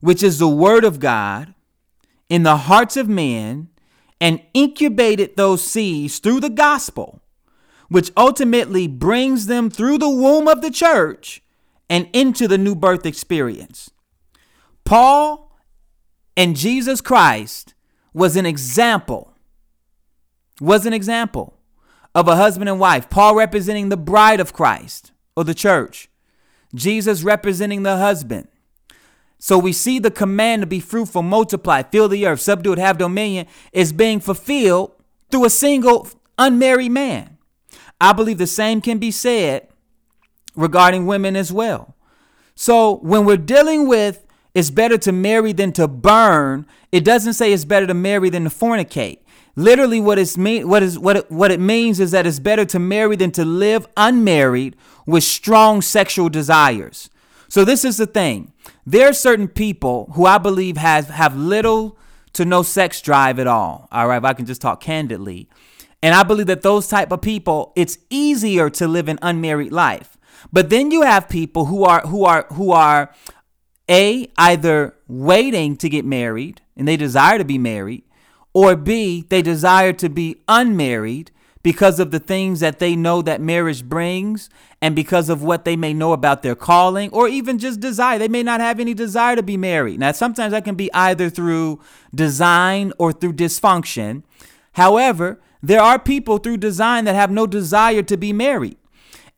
which 0.00 0.22
is 0.22 0.38
the 0.38 0.48
word 0.48 0.84
of 0.84 0.98
God, 0.98 1.54
in 2.28 2.42
the 2.42 2.56
hearts 2.56 2.96
of 2.96 3.08
men 3.08 3.68
and 4.20 4.42
incubated 4.52 5.36
those 5.36 5.62
seeds 5.62 6.18
through 6.18 6.40
the 6.40 6.50
gospel, 6.50 7.22
which 7.88 8.10
ultimately 8.16 8.88
brings 8.88 9.46
them 9.46 9.70
through 9.70 9.98
the 9.98 10.08
womb 10.08 10.48
of 10.48 10.62
the 10.62 10.70
church 10.70 11.42
and 11.88 12.08
into 12.12 12.48
the 12.48 12.58
new 12.58 12.74
birth 12.74 13.06
experience. 13.06 13.90
Paul 14.84 15.56
and 16.36 16.56
Jesus 16.56 17.00
Christ 17.00 17.74
was 18.12 18.36
an 18.36 18.46
example, 18.46 19.34
was 20.60 20.86
an 20.86 20.92
example 20.92 21.58
of 22.14 22.28
a 22.28 22.36
husband 22.36 22.68
and 22.68 22.78
wife. 22.78 23.08
Paul 23.10 23.34
representing 23.34 23.88
the 23.88 23.96
bride 23.96 24.40
of 24.40 24.52
Christ 24.52 25.12
or 25.36 25.44
the 25.44 25.54
church, 25.54 26.08
Jesus 26.74 27.22
representing 27.22 27.82
the 27.82 27.96
husband. 27.96 28.48
So 29.38 29.58
we 29.58 29.72
see 29.72 29.98
the 29.98 30.10
command 30.10 30.62
to 30.62 30.66
be 30.66 30.78
fruitful, 30.78 31.22
multiply, 31.22 31.82
fill 31.82 32.08
the 32.08 32.26
earth, 32.26 32.40
subdue 32.40 32.74
it, 32.74 32.78
have 32.78 32.98
dominion 32.98 33.46
is 33.72 33.92
being 33.92 34.20
fulfilled 34.20 34.92
through 35.30 35.46
a 35.46 35.50
single 35.50 36.08
unmarried 36.38 36.92
man. 36.92 37.38
I 38.00 38.12
believe 38.12 38.38
the 38.38 38.46
same 38.46 38.80
can 38.80 38.98
be 38.98 39.10
said 39.10 39.68
regarding 40.54 41.06
women 41.06 41.34
as 41.34 41.52
well. 41.52 41.96
So 42.54 42.96
when 42.98 43.24
we're 43.24 43.36
dealing 43.36 43.88
with 43.88 44.24
it's 44.54 44.70
better 44.70 44.98
to 44.98 45.12
marry 45.12 45.52
than 45.52 45.72
to 45.72 45.88
burn, 45.88 46.66
it 46.90 47.04
doesn't 47.04 47.34
say 47.34 47.52
it's 47.52 47.64
better 47.64 47.86
to 47.86 47.94
marry 47.94 48.28
than 48.28 48.44
to 48.44 48.50
fornicate. 48.50 49.18
Literally, 49.54 50.00
what 50.00 50.18
it's 50.18 50.38
mean, 50.38 50.68
what 50.68 50.82
is 50.82 50.98
what 50.98 51.16
it, 51.16 51.30
what 51.30 51.50
it 51.50 51.60
means 51.60 52.00
is 52.00 52.10
that 52.12 52.26
it's 52.26 52.38
better 52.38 52.64
to 52.64 52.78
marry 52.78 53.16
than 53.16 53.30
to 53.32 53.44
live 53.44 53.86
unmarried 53.96 54.76
with 55.06 55.24
strong 55.24 55.82
sexual 55.82 56.28
desires. 56.30 57.10
So 57.48 57.64
this 57.64 57.84
is 57.84 57.98
the 57.98 58.06
thing: 58.06 58.52
there 58.86 59.08
are 59.08 59.12
certain 59.12 59.48
people 59.48 60.10
who 60.14 60.24
I 60.24 60.38
believe 60.38 60.78
has 60.78 61.08
have 61.08 61.36
little 61.36 61.98
to 62.32 62.46
no 62.46 62.62
sex 62.62 63.02
drive 63.02 63.38
at 63.38 63.46
all. 63.46 63.88
All 63.92 64.08
right, 64.08 64.16
if 64.16 64.24
I 64.24 64.32
can 64.32 64.46
just 64.46 64.62
talk 64.62 64.80
candidly, 64.80 65.50
and 66.02 66.14
I 66.14 66.22
believe 66.22 66.46
that 66.46 66.62
those 66.62 66.88
type 66.88 67.12
of 67.12 67.20
people, 67.20 67.72
it's 67.76 67.98
easier 68.08 68.70
to 68.70 68.88
live 68.88 69.08
an 69.08 69.18
unmarried 69.20 69.72
life. 69.72 70.16
But 70.50 70.70
then 70.70 70.90
you 70.90 71.02
have 71.02 71.28
people 71.28 71.66
who 71.66 71.84
are 71.84 72.00
who 72.00 72.24
are 72.24 72.46
who 72.54 72.72
are 72.72 73.12
a 73.90 74.30
either 74.38 74.96
waiting 75.08 75.76
to 75.76 75.88
get 75.88 76.04
married 76.06 76.62
and 76.76 76.88
they 76.88 76.96
desire 76.96 77.36
to 77.36 77.44
be 77.44 77.58
married 77.58 78.04
or 78.54 78.76
B 78.76 79.24
they 79.28 79.42
desire 79.42 79.92
to 79.94 80.08
be 80.08 80.36
unmarried 80.48 81.30
because 81.62 82.00
of 82.00 82.10
the 82.10 82.18
things 82.18 82.60
that 82.60 82.78
they 82.78 82.96
know 82.96 83.22
that 83.22 83.40
marriage 83.40 83.84
brings 83.84 84.50
and 84.80 84.96
because 84.96 85.28
of 85.28 85.42
what 85.42 85.64
they 85.64 85.76
may 85.76 85.94
know 85.94 86.12
about 86.12 86.42
their 86.42 86.56
calling 86.56 87.08
or 87.10 87.28
even 87.28 87.58
just 87.58 87.78
desire. 87.78 88.18
They 88.18 88.28
may 88.28 88.42
not 88.42 88.60
have 88.60 88.80
any 88.80 88.94
desire 88.94 89.36
to 89.36 89.42
be 89.42 89.56
married. 89.56 90.00
Now, 90.00 90.12
sometimes 90.12 90.50
that 90.52 90.64
can 90.64 90.74
be 90.74 90.92
either 90.92 91.30
through 91.30 91.80
design 92.14 92.92
or 92.98 93.12
through 93.12 93.34
dysfunction. 93.34 94.24
However, 94.72 95.40
there 95.62 95.80
are 95.80 95.98
people 95.98 96.38
through 96.38 96.56
design 96.56 97.04
that 97.04 97.14
have 97.14 97.30
no 97.30 97.46
desire 97.46 98.02
to 98.02 98.16
be 98.16 98.32
married. 98.32 98.76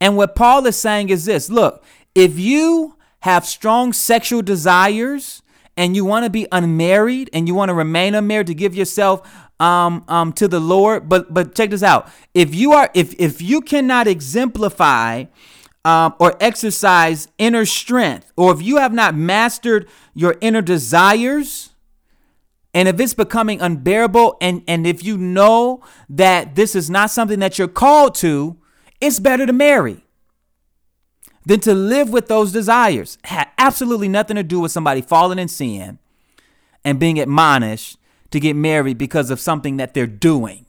And 0.00 0.16
what 0.16 0.34
Paul 0.34 0.66
is 0.66 0.76
saying 0.76 1.10
is 1.10 1.26
this 1.26 1.50
look, 1.50 1.84
if 2.14 2.38
you 2.38 2.96
have 3.20 3.44
strong 3.44 3.92
sexual 3.92 4.42
desires 4.42 5.42
and 5.76 5.96
you 5.96 6.04
want 6.04 6.24
to 6.24 6.30
be 6.30 6.46
unmarried 6.52 7.30
and 7.32 7.48
you 7.48 7.54
want 7.54 7.68
to 7.68 7.74
remain 7.74 8.14
unmarried 8.14 8.46
to 8.46 8.54
give 8.54 8.74
yourself 8.74 9.28
um, 9.60 10.04
um, 10.08 10.32
to 10.34 10.48
the 10.48 10.60
Lord, 10.60 11.08
but 11.08 11.32
but 11.32 11.54
check 11.54 11.70
this 11.70 11.82
out. 11.82 12.08
If 12.32 12.54
you 12.54 12.72
are 12.72 12.90
if 12.94 13.14
if 13.18 13.40
you 13.40 13.60
cannot 13.60 14.06
exemplify 14.06 15.24
um, 15.84 16.14
or 16.18 16.36
exercise 16.40 17.28
inner 17.38 17.64
strength, 17.64 18.32
or 18.36 18.52
if 18.52 18.62
you 18.62 18.78
have 18.78 18.92
not 18.92 19.14
mastered 19.14 19.88
your 20.14 20.36
inner 20.40 20.62
desires, 20.62 21.70
and 22.72 22.88
if 22.88 22.98
it's 22.98 23.14
becoming 23.14 23.60
unbearable, 23.60 24.36
and 24.40 24.62
and 24.66 24.86
if 24.86 25.04
you 25.04 25.16
know 25.16 25.82
that 26.08 26.54
this 26.54 26.74
is 26.74 26.90
not 26.90 27.10
something 27.10 27.38
that 27.38 27.58
you're 27.58 27.68
called 27.68 28.14
to, 28.16 28.56
it's 29.00 29.20
better 29.20 29.46
to 29.46 29.52
marry 29.52 30.03
than 31.46 31.60
to 31.60 31.74
live 31.74 32.10
with 32.10 32.28
those 32.28 32.52
desires. 32.52 33.18
Had 33.24 33.48
absolutely 33.58 34.08
nothing 34.08 34.36
to 34.36 34.42
do 34.42 34.60
with 34.60 34.72
somebody 34.72 35.00
falling 35.00 35.38
in 35.38 35.48
sin 35.48 35.98
and 36.84 36.98
being 36.98 37.18
admonished 37.18 37.98
to 38.30 38.40
get 38.40 38.56
married 38.56 38.98
because 38.98 39.30
of 39.30 39.40
something 39.40 39.76
that 39.76 39.94
they're 39.94 40.06
doing. 40.06 40.66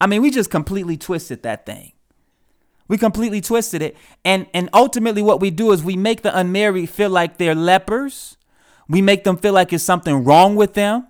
I 0.00 0.06
mean, 0.06 0.22
we 0.22 0.30
just 0.30 0.50
completely 0.50 0.96
twisted 0.96 1.42
that 1.42 1.66
thing. 1.66 1.92
We 2.86 2.96
completely 2.96 3.40
twisted 3.40 3.82
it. 3.82 3.96
And 4.24 4.46
and 4.54 4.70
ultimately 4.72 5.22
what 5.22 5.40
we 5.40 5.50
do 5.50 5.72
is 5.72 5.82
we 5.84 5.96
make 5.96 6.22
the 6.22 6.36
unmarried 6.36 6.88
feel 6.88 7.10
like 7.10 7.36
they're 7.36 7.54
lepers. 7.54 8.36
We 8.88 9.02
make 9.02 9.24
them 9.24 9.36
feel 9.36 9.52
like 9.52 9.72
it's 9.72 9.84
something 9.84 10.24
wrong 10.24 10.56
with 10.56 10.74
them. 10.74 11.06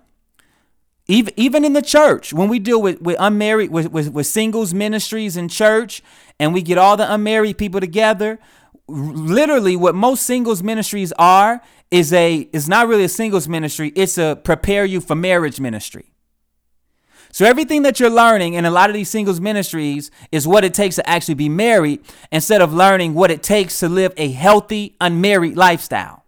Even, 1.09 1.33
even 1.37 1.65
in 1.65 1.73
the 1.73 1.81
church, 1.81 2.33
when 2.33 2.49
we 2.49 2.59
deal 2.59 2.79
with, 2.79 3.01
with 3.01 3.15
unmarried, 3.19 3.71
with, 3.71 3.91
with, 3.91 4.13
with 4.13 4.27
singles 4.27 4.75
ministries 4.75 5.35
in 5.35 5.49
church, 5.49 6.03
and 6.39 6.53
we 6.53 6.61
get 6.61 6.77
all 6.77 6.95
the 6.97 7.11
unmarried 7.11 7.57
people 7.57 7.79
together, 7.79 8.37
literally 8.87 9.75
what 9.75 9.95
most 9.95 10.23
singles 10.23 10.61
ministries 10.61 11.11
are 11.17 11.61
is 11.89 12.13
a 12.13 12.47
is 12.53 12.69
not 12.69 12.87
really 12.87 13.05
a 13.05 13.09
singles 13.09 13.47
ministry, 13.47 13.91
it's 13.95 14.19
a 14.19 14.39
prepare 14.43 14.85
you 14.85 15.01
for 15.01 15.15
marriage 15.15 15.59
ministry. 15.59 16.13
So 17.31 17.43
everything 17.43 17.81
that 17.83 17.99
you're 17.99 18.11
learning 18.11 18.53
in 18.53 18.65
a 18.65 18.71
lot 18.71 18.91
of 18.91 18.93
these 18.93 19.09
singles 19.09 19.41
ministries 19.41 20.11
is 20.31 20.47
what 20.47 20.63
it 20.63 20.75
takes 20.75 20.95
to 20.97 21.09
actually 21.09 21.35
be 21.35 21.49
married 21.49 22.01
instead 22.31 22.61
of 22.61 22.71
learning 22.71 23.15
what 23.15 23.31
it 23.31 23.41
takes 23.41 23.79
to 23.79 23.89
live 23.89 24.13
a 24.15 24.29
healthy 24.29 24.95
unmarried 25.01 25.57
lifestyle 25.57 26.18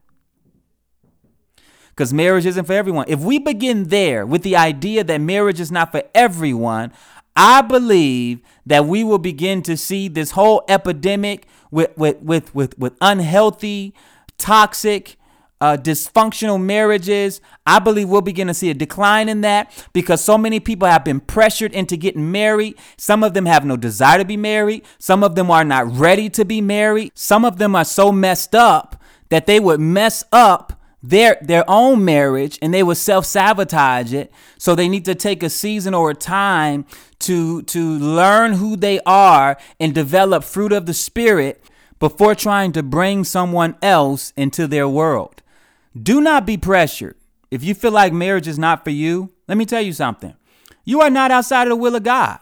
because 1.91 2.13
marriage 2.13 2.45
isn't 2.45 2.65
for 2.65 2.73
everyone. 2.73 3.05
If 3.07 3.19
we 3.19 3.39
begin 3.39 3.85
there 3.85 4.25
with 4.25 4.43
the 4.43 4.55
idea 4.55 5.03
that 5.03 5.21
marriage 5.21 5.59
is 5.59 5.71
not 5.71 5.91
for 5.91 6.03
everyone, 6.15 6.91
I 7.35 7.61
believe 7.61 8.39
that 8.65 8.85
we 8.85 9.03
will 9.03 9.19
begin 9.19 9.61
to 9.63 9.77
see 9.77 10.07
this 10.07 10.31
whole 10.31 10.63
epidemic 10.67 11.47
with 11.69 11.95
with 11.97 12.21
with 12.21 12.53
with, 12.53 12.77
with 12.77 12.97
unhealthy, 13.01 13.93
toxic, 14.37 15.17
uh, 15.61 15.77
dysfunctional 15.77 16.61
marriages. 16.61 17.39
I 17.65 17.79
believe 17.79 18.09
we'll 18.09 18.21
begin 18.21 18.47
to 18.47 18.53
see 18.53 18.69
a 18.69 18.73
decline 18.73 19.29
in 19.29 19.41
that 19.41 19.87
because 19.93 20.21
so 20.21 20.37
many 20.37 20.59
people 20.59 20.87
have 20.87 21.05
been 21.05 21.19
pressured 21.19 21.71
into 21.71 21.95
getting 21.95 22.31
married. 22.31 22.75
Some 22.97 23.23
of 23.23 23.33
them 23.33 23.45
have 23.45 23.63
no 23.63 23.77
desire 23.77 24.17
to 24.17 24.25
be 24.25 24.37
married. 24.37 24.83
Some 24.97 25.23
of 25.23 25.35
them 25.35 25.51
are 25.51 25.63
not 25.63 25.95
ready 25.95 26.29
to 26.31 26.43
be 26.43 26.59
married. 26.59 27.11
Some 27.15 27.45
of 27.45 27.57
them 27.57 27.75
are 27.75 27.85
so 27.85 28.11
messed 28.11 28.55
up 28.55 29.01
that 29.29 29.45
they 29.45 29.59
would 29.59 29.79
mess 29.79 30.25
up 30.31 30.80
their 31.03 31.37
their 31.41 31.63
own 31.67 32.05
marriage 32.05 32.59
and 32.61 32.73
they 32.73 32.83
will 32.83 32.95
self-sabotage 32.95 34.13
it. 34.13 34.31
So 34.57 34.75
they 34.75 34.87
need 34.87 35.05
to 35.05 35.15
take 35.15 35.43
a 35.43 35.49
season 35.49 35.93
or 35.93 36.11
a 36.11 36.15
time 36.15 36.85
to 37.19 37.63
to 37.63 37.97
learn 37.97 38.53
who 38.53 38.75
they 38.75 38.99
are 39.05 39.57
and 39.79 39.93
develop 39.93 40.43
fruit 40.43 40.71
of 40.71 40.85
the 40.85 40.93
spirit 40.93 41.63
before 41.99 42.35
trying 42.35 42.71
to 42.73 42.83
bring 42.83 43.23
someone 43.23 43.75
else 43.81 44.33
into 44.35 44.67
their 44.67 44.87
world. 44.87 45.41
Do 46.01 46.21
not 46.21 46.45
be 46.45 46.57
pressured. 46.57 47.15
If 47.49 47.63
you 47.63 47.73
feel 47.73 47.91
like 47.91 48.13
marriage 48.13 48.47
is 48.47 48.57
not 48.57 48.83
for 48.83 48.91
you 48.91 49.31
let 49.51 49.57
me 49.57 49.65
tell 49.65 49.81
you 49.81 49.91
something. 49.91 50.33
You 50.85 51.01
are 51.01 51.09
not 51.09 51.29
outside 51.29 51.63
of 51.63 51.71
the 51.71 51.75
will 51.75 51.95
of 51.95 52.03
god. 52.03 52.39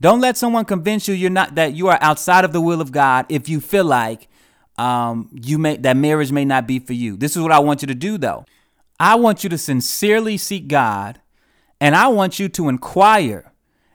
Don't 0.00 0.20
let 0.20 0.36
someone 0.36 0.64
convince 0.64 1.08
you 1.08 1.14
you're 1.14 1.28
not 1.28 1.56
that 1.56 1.74
you 1.74 1.88
are 1.88 1.98
outside 2.00 2.44
of 2.44 2.52
the 2.52 2.60
will 2.60 2.80
of 2.80 2.92
god 2.92 3.26
if 3.28 3.48
you 3.48 3.60
feel 3.60 3.84
like 3.84 4.28
um, 4.78 5.30
you 5.32 5.58
may 5.58 5.76
that 5.78 5.96
marriage 5.96 6.32
may 6.32 6.44
not 6.44 6.66
be 6.66 6.78
for 6.78 6.92
you. 6.92 7.16
This 7.16 7.36
is 7.36 7.42
what 7.42 7.52
I 7.52 7.58
want 7.58 7.82
you 7.82 7.88
to 7.88 7.94
do 7.94 8.18
though. 8.18 8.44
I 8.98 9.14
want 9.16 9.44
you 9.44 9.50
to 9.50 9.58
sincerely 9.58 10.36
seek 10.36 10.68
God 10.68 11.20
and 11.80 11.94
I 11.94 12.08
want 12.08 12.38
you 12.38 12.48
to 12.50 12.68
inquire 12.68 13.52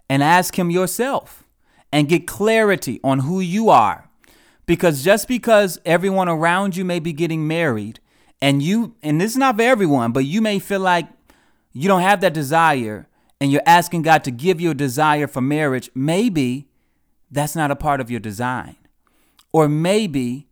and 0.09 0.21
ask 0.21 0.57
him 0.57 0.69
yourself 0.69 1.43
and 1.91 2.09
get 2.09 2.27
clarity 2.27 2.99
on 3.03 3.19
who 3.19 3.39
you 3.39 3.69
are. 3.69 4.09
Because 4.65 5.03
just 5.03 5.27
because 5.27 5.79
everyone 5.85 6.29
around 6.29 6.75
you 6.75 6.85
may 6.85 6.99
be 6.99 7.13
getting 7.13 7.47
married 7.47 7.99
and 8.41 8.61
you, 8.61 8.95
and 9.01 9.19
this 9.19 9.31
is 9.31 9.37
not 9.37 9.55
for 9.55 9.63
everyone, 9.63 10.11
but 10.11 10.25
you 10.25 10.41
may 10.41 10.59
feel 10.59 10.79
like 10.79 11.07
you 11.73 11.87
don't 11.87 12.01
have 12.01 12.21
that 12.21 12.33
desire 12.33 13.07
and 13.39 13.51
you're 13.51 13.61
asking 13.65 14.03
God 14.03 14.23
to 14.25 14.31
give 14.31 14.61
you 14.61 14.71
a 14.71 14.75
desire 14.75 15.27
for 15.27 15.41
marriage, 15.41 15.89
maybe 15.95 16.67
that's 17.29 17.55
not 17.55 17.71
a 17.71 17.75
part 17.75 17.99
of 17.99 18.11
your 18.11 18.19
design. 18.19 18.75
Or 19.51 19.67
maybe 19.67 20.47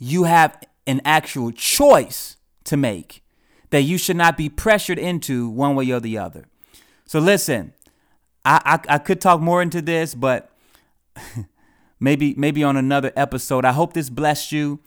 you 0.00 0.24
have 0.24 0.58
an 0.86 1.00
actual 1.04 1.52
choice 1.52 2.36
to 2.64 2.76
make 2.76 3.22
that 3.68 3.82
you 3.82 3.96
should 3.96 4.16
not 4.16 4.36
be 4.36 4.48
pressured 4.48 4.98
into 4.98 5.48
one 5.48 5.76
way 5.76 5.88
or 5.92 6.00
the 6.00 6.18
other. 6.18 6.46
So 7.06 7.20
listen, 7.20 7.72
I, 8.44 8.80
I, 8.88 8.94
I 8.94 8.98
could 8.98 9.20
talk 9.20 9.40
more 9.40 9.62
into 9.62 9.80
this, 9.80 10.14
but 10.14 10.50
maybe 12.00 12.34
maybe 12.36 12.64
on 12.64 12.76
another 12.76 13.12
episode. 13.14 13.64
I 13.64 13.72
hope 13.72 13.92
this 13.92 14.10
blessed 14.10 14.50
you. 14.50 14.80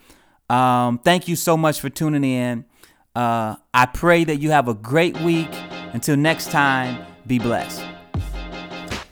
Um, 0.49 0.97
thank 0.99 1.27
you 1.27 1.35
so 1.35 1.55
much 1.55 1.79
for 1.79 1.89
tuning 1.89 2.23
in. 2.23 2.65
Uh, 3.15 3.55
I 3.73 3.85
pray 3.85 4.23
that 4.23 4.37
you 4.37 4.51
have 4.51 4.67
a 4.67 4.73
great 4.73 5.17
week. 5.21 5.49
Until 5.93 6.17
next 6.17 6.49
time, 6.49 7.05
be 7.27 7.37
blessed. 7.37 7.83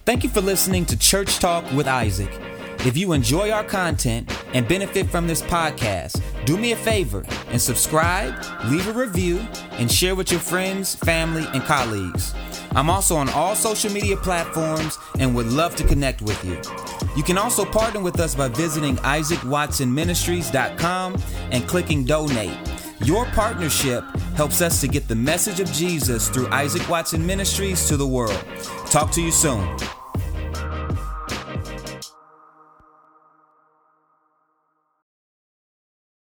Thank 0.03 0.23
you 0.23 0.29
for 0.29 0.41
listening 0.41 0.85
to 0.87 0.97
Church 0.97 1.37
Talk 1.37 1.71
with 1.73 1.87
Isaac. 1.87 2.50
If 2.83 2.97
you 2.97 3.13
enjoy 3.13 3.51
our 3.51 3.63
content 3.63 4.35
and 4.55 4.67
benefit 4.67 5.07
from 5.07 5.27
this 5.27 5.43
podcast, 5.43 6.19
do 6.45 6.57
me 6.57 6.71
a 6.71 6.75
favor 6.75 7.23
and 7.49 7.61
subscribe, 7.61 8.33
leave 8.65 8.87
a 8.87 8.93
review, 8.93 9.39
and 9.73 9.91
share 9.91 10.15
with 10.15 10.31
your 10.31 10.39
friends, 10.39 10.95
family, 10.95 11.45
and 11.53 11.63
colleagues. 11.63 12.33
I'm 12.71 12.89
also 12.89 13.17
on 13.17 13.29
all 13.29 13.55
social 13.55 13.91
media 13.91 14.17
platforms 14.17 14.97
and 15.19 15.35
would 15.35 15.45
love 15.45 15.75
to 15.75 15.83
connect 15.83 16.23
with 16.23 16.43
you. 16.43 16.59
You 17.15 17.21
can 17.21 17.37
also 17.37 17.65
partner 17.65 17.99
with 17.99 18.19
us 18.19 18.33
by 18.33 18.47
visiting 18.47 18.95
isaacwatsonministries.com 18.97 21.21
and 21.51 21.67
clicking 21.67 22.03
donate. 22.03 22.57
Your 23.05 23.25
partnership 23.25 24.03
helps 24.35 24.59
us 24.59 24.81
to 24.81 24.87
get 24.87 25.07
the 25.07 25.13
message 25.13 25.59
of 25.59 25.71
Jesus 25.71 26.29
through 26.29 26.47
Isaac 26.47 26.89
Watson 26.89 27.23
Ministries 27.23 27.87
to 27.89 27.97
the 27.97 28.07
world. 28.07 28.43
Talk 28.87 29.11
to 29.11 29.21
you 29.21 29.31
soon. 29.31 29.77